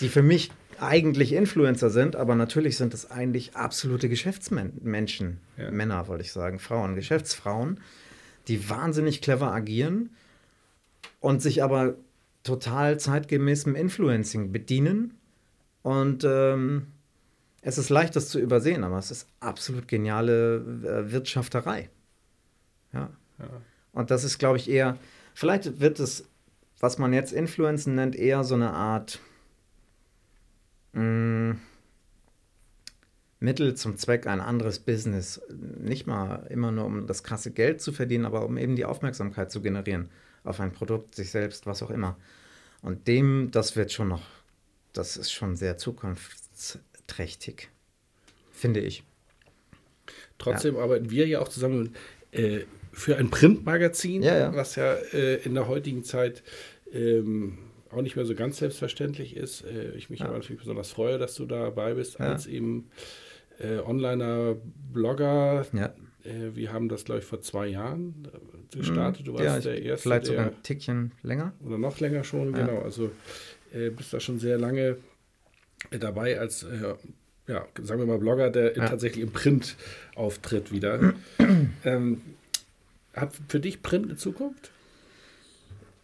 [0.00, 5.72] die für mich eigentlich Influencer sind, aber natürlich sind es eigentlich absolute Geschäftsmenschen, Ja.
[5.72, 7.80] Männer wollte ich sagen, Frauen, Geschäftsfrauen,
[8.46, 10.10] die wahnsinnig clever agieren
[11.18, 11.96] und sich aber
[12.48, 15.14] total zeitgemäßem Influencing bedienen.
[15.82, 16.86] Und ähm,
[17.60, 21.90] es ist leicht, das zu übersehen, aber es ist absolut geniale äh, Wirtschafterei.
[22.94, 23.10] Ja.
[23.38, 23.50] Ja.
[23.92, 24.96] Und das ist, glaube ich, eher,
[25.34, 26.24] vielleicht wird es,
[26.80, 29.20] was man jetzt Influencen nennt, eher so eine Art
[30.94, 31.56] mh,
[33.40, 35.40] Mittel zum Zweck, ein anderes Business.
[35.50, 39.50] Nicht mal immer nur, um das krasse Geld zu verdienen, aber um eben die Aufmerksamkeit
[39.50, 40.08] zu generieren
[40.44, 42.16] auf ein Produkt, sich selbst, was auch immer.
[42.82, 44.22] Und dem, das wird schon noch,
[44.92, 47.68] das ist schon sehr zukunftsträchtig,
[48.50, 49.02] finde ich.
[50.38, 51.94] Trotzdem arbeiten wir ja auch zusammen
[52.32, 52.60] äh,
[52.92, 54.54] für ein Printmagazin, Ja, ja.
[54.54, 56.42] was ja äh, in der heutigen Zeit
[56.92, 57.58] ähm,
[57.90, 59.64] auch nicht mehr so ganz selbstverständlich ist.
[59.64, 60.26] Äh, ich mich Ja.
[60.26, 62.26] aber natürlich besonders freue, dass du dabei bist, Ja.
[62.32, 62.90] als eben
[63.58, 64.56] äh, Onliner,
[64.92, 65.66] Blogger.
[66.28, 68.28] Äh, wir haben das, glaube ich, vor zwei Jahren
[68.72, 69.26] äh, gestartet.
[69.26, 71.52] Du warst ja, ich, der Erste, vielleicht sogar der, ein Tickchen länger.
[71.64, 72.66] oder noch länger schon, Ja.
[72.66, 72.80] genau.
[72.82, 73.10] Also
[73.72, 74.98] äh, bist da schon sehr lange
[75.90, 76.94] dabei als, äh,
[77.46, 78.88] ja, sagen wir mal, Blogger, der ja.
[78.88, 79.76] tatsächlich im Print
[80.14, 81.14] auftritt wieder.
[81.84, 82.20] ähm,
[83.14, 84.70] hat für dich Print eine Zukunft?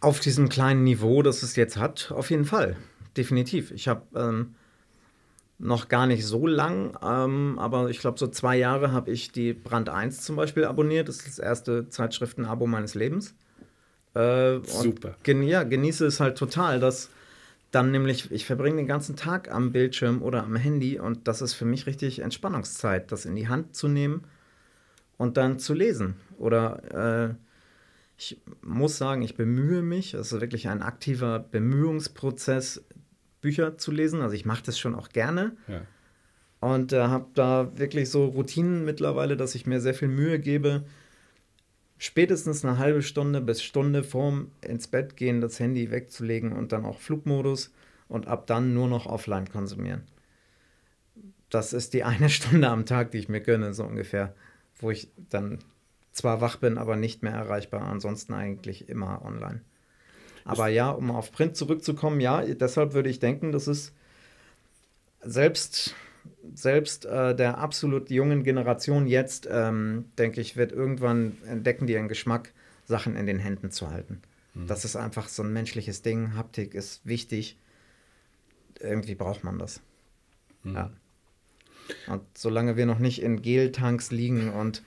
[0.00, 2.76] Auf diesem kleinen Niveau, das es jetzt hat, auf jeden Fall.
[3.16, 3.70] Definitiv.
[3.70, 4.54] Ich habe ähm,
[5.58, 9.52] noch gar nicht so lang, ähm, aber ich glaube, so zwei Jahre habe ich die
[9.52, 11.08] Brand 1 zum Beispiel abonniert.
[11.08, 13.34] Das ist das erste Zeitschriftenabo meines Lebens.
[14.14, 15.16] Äh, Super.
[15.22, 17.10] Gen ja, genieße es halt total, dass
[17.70, 21.54] dann nämlich, ich verbringe den ganzen Tag am Bildschirm oder am Handy und das ist
[21.54, 24.24] für mich richtig Entspannungszeit, das in die Hand zu nehmen
[25.18, 26.14] und dann zu lesen.
[26.38, 27.34] Oder äh,
[28.16, 32.84] ich muss sagen, ich bemühe mich, es ist wirklich ein aktiver Bemühungsprozess,
[33.44, 34.22] Bücher zu lesen.
[34.22, 35.52] Also ich mache das schon auch gerne.
[35.68, 35.82] Ja.
[36.60, 40.84] Und äh, habe da wirklich so Routinen mittlerweile, dass ich mir sehr viel Mühe gebe,
[41.98, 46.86] spätestens eine halbe Stunde bis Stunde vorm ins Bett gehen das Handy wegzulegen und dann
[46.86, 47.70] auch Flugmodus
[48.08, 50.04] und ab dann nur noch offline konsumieren.
[51.50, 54.34] Das ist die eine Stunde am Tag, die ich mir gönne, so ungefähr,
[54.78, 55.58] wo ich dann
[56.12, 59.60] zwar wach bin, aber nicht mehr erreichbar, ansonsten eigentlich immer online.
[60.44, 63.92] Aber ja, um auf Print zurückzukommen, ja, deshalb würde ich denken, dass es
[65.22, 65.94] selbst
[66.54, 72.08] selbst äh, der absolut jungen Generation jetzt, ähm, denke ich, wird irgendwann entdecken die ihren
[72.08, 72.52] Geschmack,
[72.84, 74.20] Sachen in den Händen zu halten.
[74.54, 74.66] Mhm.
[74.66, 76.36] Das ist einfach so ein menschliches Ding.
[76.36, 77.58] Haptik ist wichtig.
[78.80, 79.80] Irgendwie braucht man das.
[80.62, 80.74] Mhm.
[80.74, 80.90] Ja.
[82.06, 84.82] Und solange wir noch nicht in Geltanks liegen und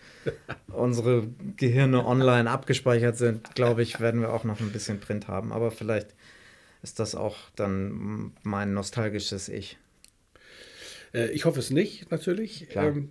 [0.68, 5.52] unsere Gehirne online abgespeichert sind, glaube ich, werden wir auch noch ein bisschen Print haben.
[5.52, 6.08] Aber vielleicht
[6.82, 9.78] ist das auch dann mein nostalgisches Ich.
[11.14, 12.68] Äh, ich hoffe es nicht, natürlich.
[12.76, 13.10] Ähm,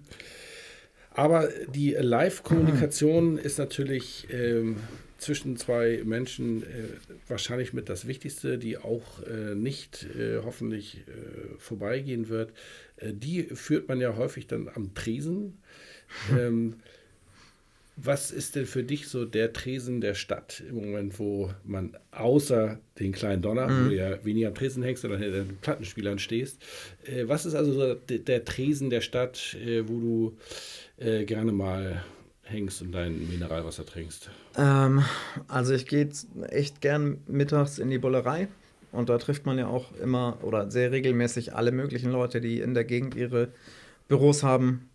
[1.10, 4.76] aber die Live-Kommunikation ist natürlich ähm,
[5.18, 6.66] zwischen zwei Menschen äh,
[7.26, 12.52] wahrscheinlich mit das Wichtigste, die auch äh, nicht äh, hoffentlich äh, vorbeigehen wird.
[12.96, 15.58] Äh, die führt man ja häufig dann am Tresen.
[16.30, 16.76] Ähm,
[17.96, 22.78] was ist denn für dich so der Tresen der Stadt im Moment, wo man außer
[22.98, 23.84] den kleinen Donner, mhm.
[23.84, 26.62] wo du ja weniger am Tresen hängst, sondern hinter den Plattenspielern stehst,
[27.04, 30.36] äh, was ist also so der, der Tresen der Stadt, äh, wo du
[30.98, 32.04] äh, gerne mal
[32.42, 34.30] hängst und dein Mineralwasser trinkst?
[34.56, 35.02] Ähm,
[35.48, 36.08] also ich gehe
[36.48, 38.48] echt gern mittags in die Bullerei
[38.96, 42.74] und da trifft man ja auch immer oder sehr regelmäßig alle möglichen Leute, die in
[42.74, 43.48] der Gegend ihre
[44.08, 44.88] Büros haben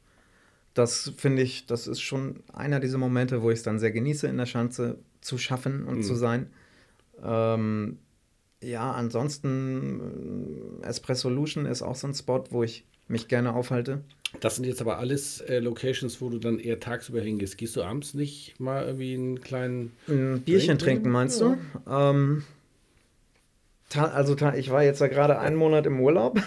[0.73, 4.27] das finde ich, das ist schon einer dieser Momente, wo ich es dann sehr genieße,
[4.27, 6.03] in der Schanze zu schaffen und mhm.
[6.03, 6.47] zu sein.
[7.23, 7.99] Ähm,
[8.63, 14.01] ja, ansonsten äh, Espressolution ist auch so ein Spot, wo ich mich gerne aufhalte.
[14.39, 17.57] Das sind jetzt aber alles äh, Locations, wo du dann eher tagsüber hingehst.
[17.57, 21.57] Gehst du abends nicht mal irgendwie einen kleinen ein Bierchen Drink trinken, meinst ja.
[21.85, 21.91] du?
[21.91, 22.43] Ähm,
[23.97, 26.39] also ich war jetzt ja gerade einen Monat im Urlaub.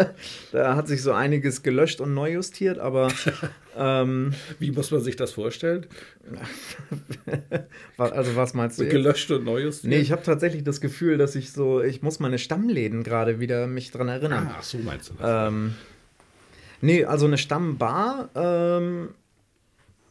[0.52, 3.08] da hat sich so einiges gelöscht und neu justiert, aber
[3.76, 5.86] ähm, wie muss man sich das vorstellen?
[7.98, 8.84] also was meinst du?
[8.84, 8.92] Jetzt?
[8.92, 9.92] Gelöscht und neu justiert?
[9.92, 13.66] Nee, ich habe tatsächlich das Gefühl, dass ich so, ich muss meine Stammläden gerade wieder
[13.66, 14.50] mich dran erinnern.
[14.52, 15.48] Ach, so meinst du das?
[15.48, 15.74] Ähm,
[16.80, 18.30] nee, also eine Stammbar.
[18.34, 19.10] Ähm,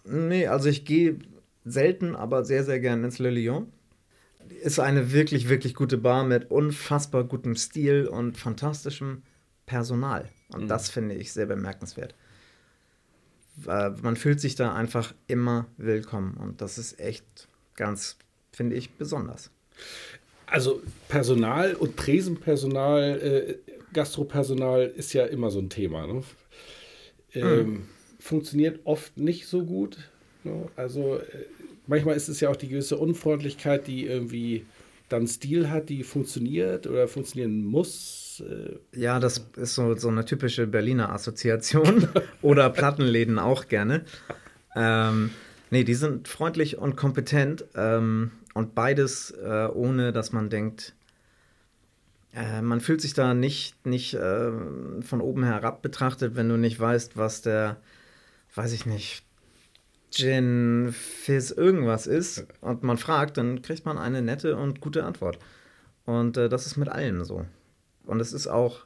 [0.05, 1.17] nee, also ich gehe
[1.65, 3.67] selten, aber sehr, sehr gern ins Le Lion
[4.63, 9.23] ist eine wirklich, wirklich gute Bar mit unfassbar gutem Stil und fantastischem
[9.65, 10.29] Personal.
[10.53, 10.67] Und mhm.
[10.67, 12.15] das finde ich sehr bemerkenswert.
[13.65, 16.37] Man fühlt sich da einfach immer willkommen.
[16.37, 18.17] Und das ist echt ganz,
[18.51, 19.49] finde ich, besonders.
[20.45, 26.07] Also Personal und Tresenpersonal, äh, Gastropersonal ist ja immer so ein Thema.
[26.07, 26.23] Ne?
[27.33, 27.89] Ähm, mhm.
[28.19, 29.97] Funktioniert oft nicht so gut.
[30.43, 30.69] Ne?
[30.75, 31.45] Also äh,
[31.87, 34.65] manchmal ist es ja auch die gewisse Unfreundlichkeit, die irgendwie
[35.09, 38.43] dann Stil hat, die funktioniert oder funktionieren muss.
[38.45, 38.77] Äh.
[38.99, 42.07] Ja, das ist so, so eine typische Berliner Assoziation
[42.41, 44.03] oder Plattenläden auch gerne.
[44.75, 45.31] Ähm,
[45.71, 50.93] nee, die sind freundlich und kompetent ähm, und beides äh, ohne, dass man denkt,
[52.33, 54.51] äh, man fühlt sich da nicht, nicht äh,
[55.01, 57.77] von oben herab betrachtet, wenn du nicht weißt, was der,
[58.53, 59.23] weiß ich nicht,
[60.11, 65.37] Gin, Fizz, irgendwas ist und man fragt, dann kriegt man eine nette und gute Antwort.
[66.05, 67.45] Und äh, das ist mit allen so.
[68.05, 68.85] Und es ist auch,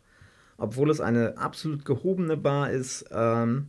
[0.57, 3.67] obwohl es eine absolut gehobene Bar ist, ähm,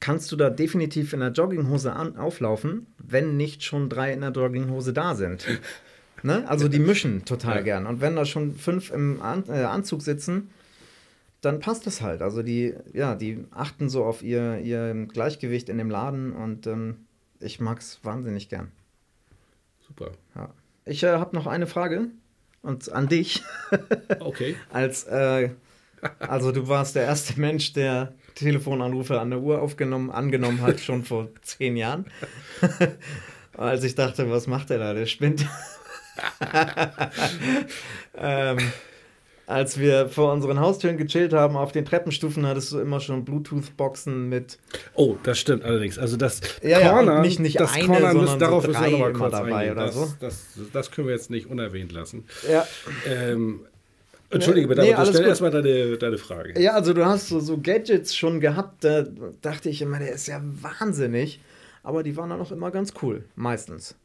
[0.00, 4.30] kannst du da definitiv in der Jogginghose an, auflaufen, wenn nicht schon drei in der
[4.30, 5.46] Jogginghose da sind.
[6.22, 6.48] ne?
[6.48, 7.62] Also die mischen total ja.
[7.62, 7.86] gern.
[7.86, 10.50] Und wenn da schon fünf im An äh, Anzug sitzen,
[11.40, 12.22] dann passt es halt.
[12.22, 17.06] Also die, ja, die achten so auf ihr, ihr Gleichgewicht in dem Laden und ähm,
[17.40, 18.72] ich mag es wahnsinnig gern.
[19.86, 20.12] Super.
[20.34, 20.50] Ja.
[20.84, 22.08] Ich äh, habe noch eine Frage
[22.62, 23.42] und an dich.
[24.20, 24.54] okay.
[24.70, 25.50] Als äh,
[26.18, 31.04] Also du warst der erste Mensch, der Telefonanrufe an der Uhr aufgenommen, angenommen hat, schon
[31.04, 32.06] vor zehn Jahren.
[33.56, 34.94] Als ich dachte, was macht der da?
[34.94, 35.46] Der spinnt.
[38.14, 38.58] ähm,
[39.50, 44.28] als wir vor unseren Haustüren gechillt haben, auf den Treppenstufen hattest du immer schon Bluetooth-Boxen
[44.28, 44.58] mit.
[44.94, 45.98] Oh, das stimmt allerdings.
[45.98, 48.66] Also das Ja, ja, Corner, und nicht- nicht das eine, Corner sondern müssen, so darauf
[48.66, 49.72] wir drei immer dabei eingehen.
[49.72, 50.08] oder das, so.
[50.20, 52.24] das, das können wir jetzt nicht unerwähnt lassen.
[52.50, 52.66] Ja,
[53.06, 53.60] Ähm,
[54.32, 56.60] Entschuldige bitte, Nee, aber alles stell erstmal deine, deine Frage.
[56.60, 59.04] ja, also du hast so, so Gadgets schon gehabt, da
[59.42, 61.40] dachte ich immer, der ist ja wahnsinnig.
[61.82, 63.96] Aber die waren dann auch immer ganz cool, meistens.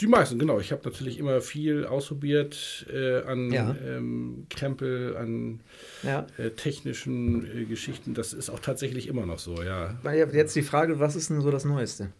[0.00, 0.58] Die meisten, genau.
[0.58, 3.76] Ich habe natürlich immer viel ausprobiert äh, an Ja.
[3.84, 5.60] ähm, Krempel, an
[6.02, 6.26] Ja.
[6.36, 8.12] äh, technischen äh, Geschichten.
[8.14, 9.96] Das ist auch tatsächlich immer noch so, ja.
[10.32, 12.10] Jetzt die Frage, was ist denn so das Neueste?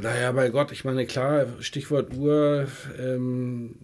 [0.00, 2.66] Naja, bei Gott, ich meine, klar, Stichwort Uhr,
[2.98, 3.74] ähm,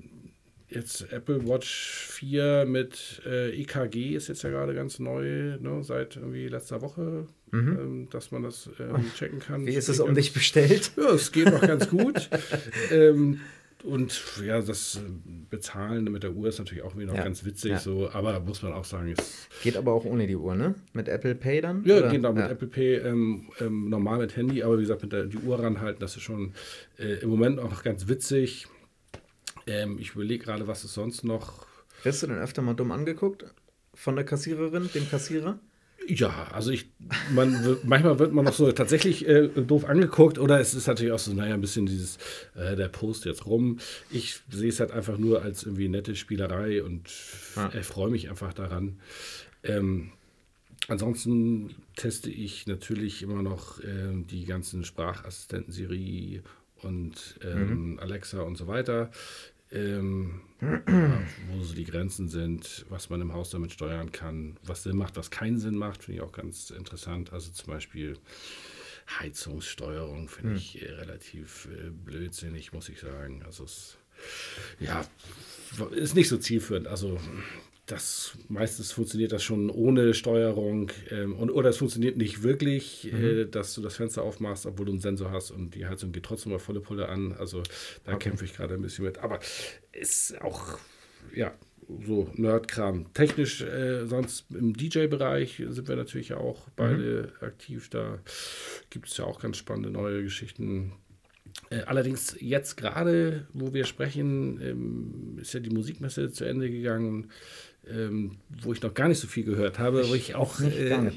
[0.68, 6.16] jetzt Apple Watch 4 mit äh, EKG ist jetzt ja gerade ganz neu, ne, seit
[6.16, 9.62] irgendwie letzter Woche, ähm, dass man das ähm, checken kann.
[9.62, 9.66] Mhm.
[9.66, 10.92] Wie ist es um dich bestellt?
[10.96, 12.28] Ja, es geht noch ganz gut.
[12.90, 13.40] ähm,
[13.84, 15.00] und ja, das äh,
[15.48, 17.22] Bezahlen mit der Uhr ist natürlich auch wieder noch Ja.
[17.22, 17.78] ganz witzig, Ja.
[17.78, 20.74] so, aber muss man auch sagen, ist Geht aber auch ohne die Uhr, ne?
[20.92, 21.84] Mit Apple Pay dann?
[21.84, 22.08] ja, Oder?
[22.10, 22.50] genau, mit ja.
[22.50, 26.00] Apple Pay ähm, ähm, normal mit Handy, aber wie gesagt, mit der die Uhr ranhalten,
[26.00, 26.52] das ist schon
[26.98, 28.66] äh, im Moment auch noch ganz witzig.
[29.66, 31.66] Ähm, ich überlege gerade, was ist sonst noch.
[32.02, 33.44] Wirst du denn öfter mal dumm angeguckt?
[33.94, 35.58] Von der Kassiererin, dem Kassierer?
[36.08, 36.88] Ja, also ich,
[37.34, 41.18] man, manchmal wird man noch so tatsächlich äh, doof angeguckt oder es ist natürlich auch
[41.18, 42.18] so, naja, ein bisschen dieses,
[42.54, 43.78] äh, der Post jetzt rum.
[44.10, 47.10] Ich sehe es halt einfach nur als irgendwie nette Spielerei und
[47.56, 47.68] Ja.
[47.70, 49.00] äh, freue mich einfach daran.
[49.64, 50.12] Ähm,
[50.86, 56.42] ansonsten teste ich natürlich immer noch ähm, die ganzen Sprachassistenten Siri
[56.82, 59.10] und ähm, Alexa und so weiter.
[59.72, 64.96] Ähm, wo so die Grenzen sind, was man im Haus damit steuern kann, was Sinn
[64.96, 67.32] macht, was keinen Sinn macht, finde ich auch ganz interessant.
[67.32, 68.16] Also zum Beispiel
[69.20, 73.42] Heizungssteuerung finde ich äh, relativ äh, blödsinnig, muss ich sagen.
[73.44, 73.98] Also es
[74.80, 75.06] ja,
[75.90, 76.86] ist nicht so zielführend.
[76.86, 77.20] Also
[77.86, 83.44] das meistens funktioniert das schon ohne Steuerung ähm, und, oder es funktioniert nicht wirklich, äh,
[83.44, 86.52] dass du das Fenster aufmachst, obwohl du einen Sensor hast und die Heizung geht trotzdem
[86.52, 87.32] mal volle Pulle an.
[87.32, 87.62] Also
[88.04, 89.18] da kämpfe ich gerade ein bisschen mit.
[89.18, 89.38] Aber
[89.92, 90.78] ist auch,
[91.32, 91.54] ja,
[92.04, 93.12] so Nerdkram.
[93.14, 97.88] Technisch, äh, sonst im DJ-Bereich sind wir natürlich auch beide aktiv.
[97.90, 98.18] Da
[98.90, 100.92] gibt es ja auch ganz spannende neue Geschichten.
[101.70, 107.30] Äh, Allerdings jetzt gerade, wo wir sprechen, ähm, ist ja die Musikmesse zu Ende gegangen,
[107.90, 108.32] ähm,
[108.62, 111.10] wo ich noch gar nicht so viel gehört habe, wo ich auch äh,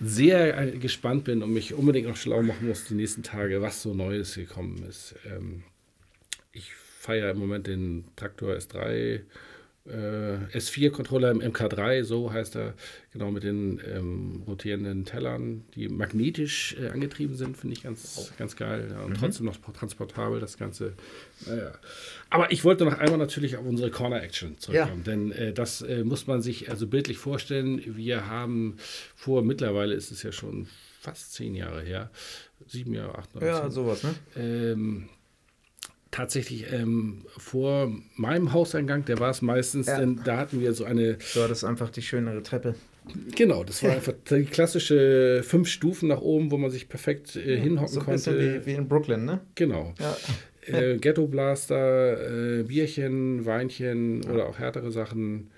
[0.00, 3.82] sehr äh, gespannt bin und mich unbedingt noch schlau machen muss die nächsten Tage, was
[3.82, 5.14] so Neues gekommen ist.
[5.26, 5.62] Ähm,
[6.52, 9.20] ich feiere im Moment den Traktor S3, äh,
[9.88, 12.74] S4-Controller im MK3, so heißt er,
[13.12, 18.54] genau mit den ähm, rotierenden Tellern, die magnetisch äh, angetrieben sind, finde ich ganz, ganz
[18.56, 18.88] geil.
[18.92, 20.92] Ja, und trotzdem noch transportabel, das Ganze.
[21.46, 21.72] Naja.
[22.30, 26.04] Aber ich wollte noch einmal natürlich auf unsere Corner Action zurückkommen, denn äh, das äh,
[26.04, 27.82] muss man sich also bildlich vorstellen.
[27.84, 28.76] Wir haben
[29.16, 30.68] vor, mittlerweile ist es ja schon
[31.00, 32.10] fast zehn Jahre her,
[32.68, 34.14] sieben Jahre, acht, neun, Ja, zehn, sowas, ne?
[34.36, 35.08] ähm,
[36.12, 39.98] tatsächlich ähm, vor meinem Hauseingang, der war es meistens, Ja.
[39.98, 42.76] denn da hatten wir so eine, So, das ist einfach die schönere Treppe.
[43.34, 47.58] genau, das war einfach die klassische fünf Stufen nach oben, wo man sich perfekt äh,
[47.58, 48.60] hinhocken So ein bisschen konnte.
[48.62, 49.40] wie, wie in Brooklyn, ne?
[49.56, 49.94] Genau.
[49.98, 50.16] Ja.
[50.78, 55.50] Äh, Ghetto Blaster, äh, Bierchen, Weinchen oder auch härtere Sachen.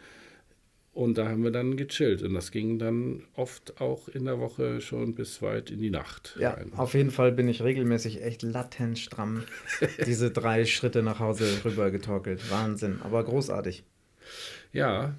[0.95, 2.23] Und da haben wir dann gechillt.
[2.23, 6.37] Und das ging dann oft auch in der Woche schon bis weit in die Nacht.
[6.39, 6.73] Ja, rein.
[6.77, 9.43] auf jeden Fall bin ich regelmäßig echt latent stramm
[10.07, 12.49] diese drei Schritte nach Hause rüber getorkelt.
[12.49, 13.83] Wahnsinn, aber großartig.
[14.73, 15.15] ja.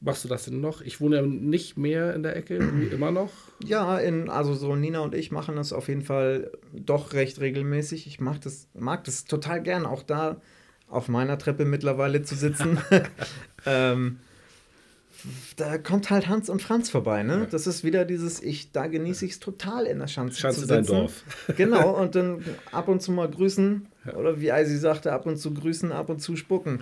[0.00, 0.80] Machst du das denn noch?
[0.80, 2.56] Ich wohne ja nicht mehr in der Ecke,
[2.92, 3.32] immer noch.
[3.64, 8.06] Ja, in, also so Nina und ich machen das auf jeden Fall doch recht regelmäßig.
[8.06, 10.40] Ich mag das, mag das total gern, auch da
[10.86, 12.78] auf meiner Treppe mittlerweile zu sitzen.
[13.66, 14.20] ähm,
[15.56, 17.48] da kommt halt Hans und Franz vorbei, ne?
[17.50, 20.66] Das ist wieder dieses, ich, da genieße ich es total in der Schanze, Schanze zu
[20.66, 20.86] dein.
[20.86, 21.24] Dorf.
[21.56, 23.86] Genau, und dann ab und zu mal grüßen.
[24.16, 26.80] Oder wie Eisi sagte, ab und zu grüßen, ab und zu spucken.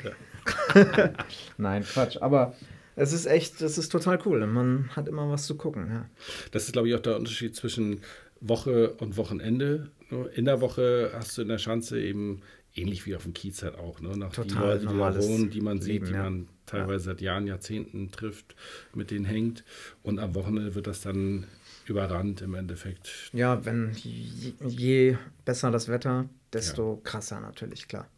[1.59, 2.19] Nein, Quatsch.
[2.21, 2.55] Aber
[2.95, 4.47] es ist echt, das ist total cool.
[4.47, 5.89] Man hat immer was zu gucken.
[5.91, 6.07] Ja.
[6.53, 8.03] Das ist, glaube ich, auch der Unterschied zwischen
[8.41, 9.91] Woche und Wochenende.
[10.35, 12.43] In der Woche hast du in der Schanze eben
[12.77, 14.13] ähnlich wie auf dem Kiez halt auch, ne?
[14.13, 16.23] Die Total Leute, die da normales wohnen, die man sieht, Leben, die ja.
[16.23, 18.55] man teilweise seit Jahren, Jahrzehnten trifft,
[18.95, 19.65] mit denen hängt.
[20.03, 21.47] Und am Wochenende wird das dann
[21.87, 23.31] überrannt im Endeffekt.
[23.33, 28.09] Ja, wenn je, je besser das Wetter, desto krasser natürlich, klar.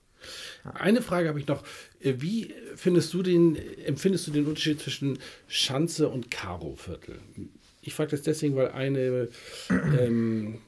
[0.64, 1.62] Eine Frage habe ich noch.
[2.00, 7.18] Äh, Wie findest du den, empfindest du den Unterschied zwischen Schanze und Karo-Viertel?
[7.82, 9.28] Ich frage das deswegen, weil eine
[9.70, 10.59] ähm,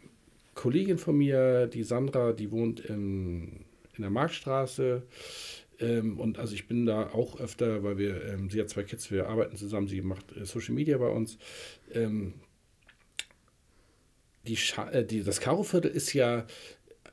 [0.54, 3.64] Kollegin von mir, die Sandra, die wohnt in,
[4.00, 5.02] in der Marktstraße.
[5.78, 9.10] Ähm, und also ich bin da auch öfter, weil wir, ähm, sie hat zwei Kids,
[9.10, 11.38] wir arbeiten zusammen, sie macht äh, Social Media bei uns.
[11.92, 12.34] Ähm,
[14.46, 14.58] die,
[14.92, 16.46] äh, die, das Karo-Viertel ist ja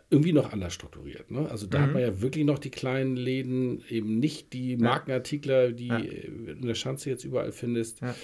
[0.10, 1.30] irgendwie noch anders strukturiert.
[1.32, 1.50] Ne?
[1.52, 5.88] Also da hat man ja wirklich noch die kleinen Läden, eben nicht die Markenartikler, die
[5.88, 6.00] Ja.
[6.00, 8.00] äh, in der Schanze jetzt überall findest.
[8.02, 8.16] Ja.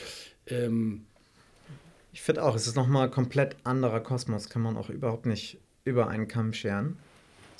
[0.47, 1.05] Ähm,
[2.14, 6.07] Ich finde auch, es ist nochmal komplett anderer Kosmos, kann man auch überhaupt nicht über
[6.07, 6.97] einen Kamm scheren.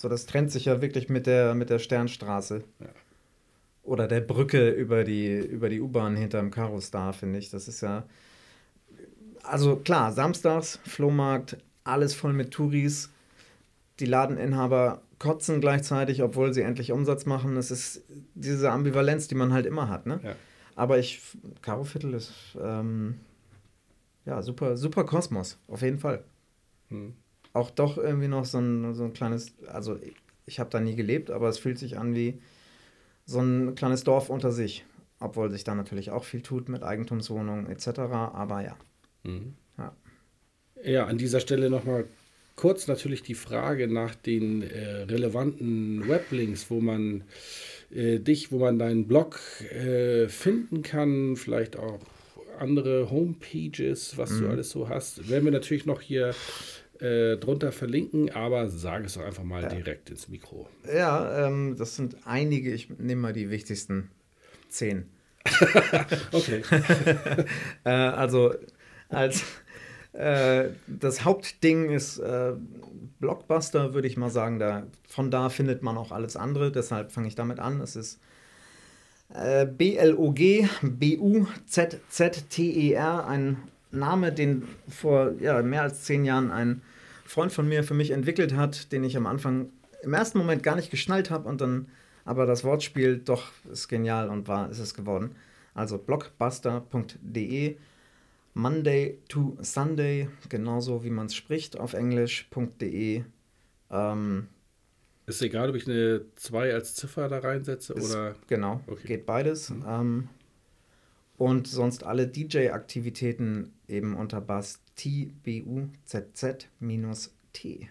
[0.04, 2.62] So, das trennt sich ja wirklich mit der, mit der Sternstraße.
[2.82, 2.88] Ja.
[3.84, 7.52] Oder der Brücke über die, über die U-Bahn hinterm Karo-Star, finde ich.
[7.52, 8.04] Das ist ja.
[9.44, 13.12] Also klar, samstags, Flohmarkt, alles voll mit Touris.
[14.02, 17.56] Die Ladeninhaber kotzen gleichzeitig, obwohl sie endlich Umsatz machen.
[17.56, 18.04] Es ist
[18.36, 20.06] diese Ambivalenz, die man halt immer hat.
[20.06, 20.20] Ne?
[20.22, 20.36] Ja.
[20.76, 21.22] Aber ich,
[21.62, 23.22] Karo-Viertel ist ähm,
[24.26, 26.26] ja super, super Kosmos, auf jeden Fall.
[26.90, 27.14] hm.
[27.54, 29.98] Auch doch irgendwie noch so ein, so ein kleines, also
[30.46, 32.42] ich, habe da nie gelebt, aber es fühlt sich an wie
[33.26, 34.86] so ein kleines Dorf unter sich.
[35.20, 38.00] Obwohl sich da natürlich auch viel tut mit Eigentumswohnungen etc.
[38.00, 38.76] Aber ja.
[39.24, 39.54] Mhm.
[39.78, 39.96] Ja.
[40.84, 42.06] Ja, an dieser Stelle nochmal
[42.56, 47.24] kurz natürlich die Frage nach den äh, relevanten Weblinks, wo man
[47.90, 49.40] äh, dich, wo man deinen Blog
[49.72, 52.00] äh, finden kann, vielleicht auch
[52.60, 55.30] andere Homepages, was du alles so hast.
[55.30, 56.36] Werden wir natürlich noch hier
[57.04, 60.70] äh, drunter verlinken, aber sag es doch einfach mal direkt ins Mikro.
[60.92, 64.10] Ja, ähm, das sind einige, ich nehme mal die wichtigsten
[64.70, 65.10] zehn.
[66.32, 66.64] Okay.
[67.86, 68.54] Äh, also
[69.10, 69.44] als
[70.14, 72.54] äh, das Hauptding ist äh,
[73.20, 74.60] Blockbuster, würde ich mal sagen.
[74.60, 76.72] Da, von da findet man auch alles andere.
[76.72, 77.82] Deshalb fange ich damit an.
[77.82, 78.22] Es ist
[79.34, 81.98] äh, B-L-O-G, B-U-Z-Z-T-E-R,
[83.28, 83.58] ein
[83.92, 86.82] Name, den vor ja, mehr als zehn Jahren ein
[87.34, 89.70] Freund von mir für mich entwickelt hat, den ich am Anfang
[90.04, 91.88] im ersten Moment gar nicht geschnallt habe und dann
[92.26, 95.36] aber das Wortspiel doch ist genial und war ist es geworden.
[95.74, 97.76] Also blockbuster.de
[98.54, 103.24] Monday to Sunday, genauso wie man es spricht auf Englisch.de.
[103.90, 104.48] Ähm,
[105.26, 108.36] Ist egal, ob ich eine 2 als Ziffer da reinsetze ist- oder.
[108.48, 109.08] Genau, Okay.
[109.08, 109.72] geht beides.
[109.88, 110.30] Ähm,
[111.38, 117.90] und sonst alle DJ-Aktivitäten eben unter Bass T B U Z Z minus T.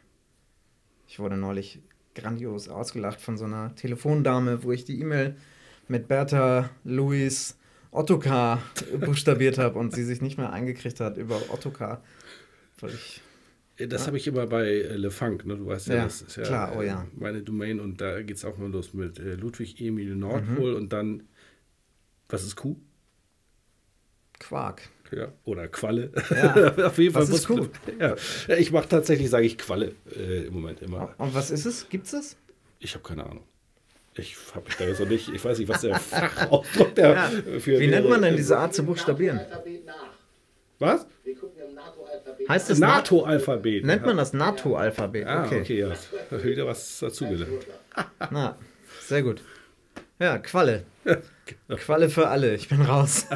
[1.08, 1.80] Ich wurde neulich
[2.14, 5.36] grandios ausgelacht von so einer Telefondame, wo ich die E-Mail
[5.88, 7.56] mit Bertha Louis
[7.90, 8.62] Ottokar
[9.00, 12.02] buchstabiert habe und sie sich nicht mehr eingekriegt hat über Ottokar.
[12.80, 13.20] Weil ich
[13.76, 15.56] Das habe ich immer bei äh, Le Funk, ne?
[15.56, 17.02] Du weißt ja, Ja, das ist ja klar, oh ja.
[17.02, 20.20] äh, meine Domain und da geht es auch mal los mit äh, Ludwig Emil Mhm.
[20.20, 21.24] Nordpol und dann,
[22.28, 22.76] was ist Kuh?
[24.38, 24.88] Quark.
[25.14, 26.10] Ja, oder Qualle.
[26.30, 26.74] Ja.
[26.86, 27.68] Auf jeden Fall Was ist muss-
[28.00, 28.14] Ja.
[28.48, 31.14] ja, ich mache tatsächlich, sage ich Qualle äh, im Moment immer.
[31.18, 31.88] Und was ist es?
[31.88, 32.36] Gibt's es?
[32.78, 33.44] Ich habe keine Ahnung.
[34.14, 37.30] Ich habe mich da jetzt noch nicht, ich weiß nicht, was der Fachausdruck der Ja.
[37.60, 39.40] für Wie nennt man denn diese Art zu buchstabieren?
[40.78, 41.06] Was?
[41.24, 43.84] Wir gucken im NATO-Alphabet Heißt Na- NATO-Alphabet.
[43.84, 45.26] Nennt man das NATO-Alphabet?
[45.26, 45.78] Ah, okay, okay.
[46.30, 46.42] ja.
[46.44, 47.66] Wieder was dazugelernt.
[48.30, 48.56] Na,
[49.06, 49.42] sehr gut.
[50.18, 50.84] Ja, Qualle.
[51.76, 52.54] Qualle für alle.
[52.54, 53.26] Ich bin raus.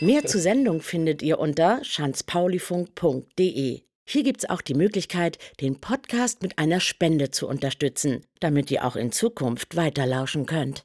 [0.00, 3.82] Mehr zur Sendung findet ihr unter schanzpaulifunk.de.
[4.08, 8.96] Hier gibt's auch die Möglichkeit, den Podcast mit einer Spende zu unterstützen, damit ihr auch
[8.96, 10.84] in Zukunft weiterlauschen könnt.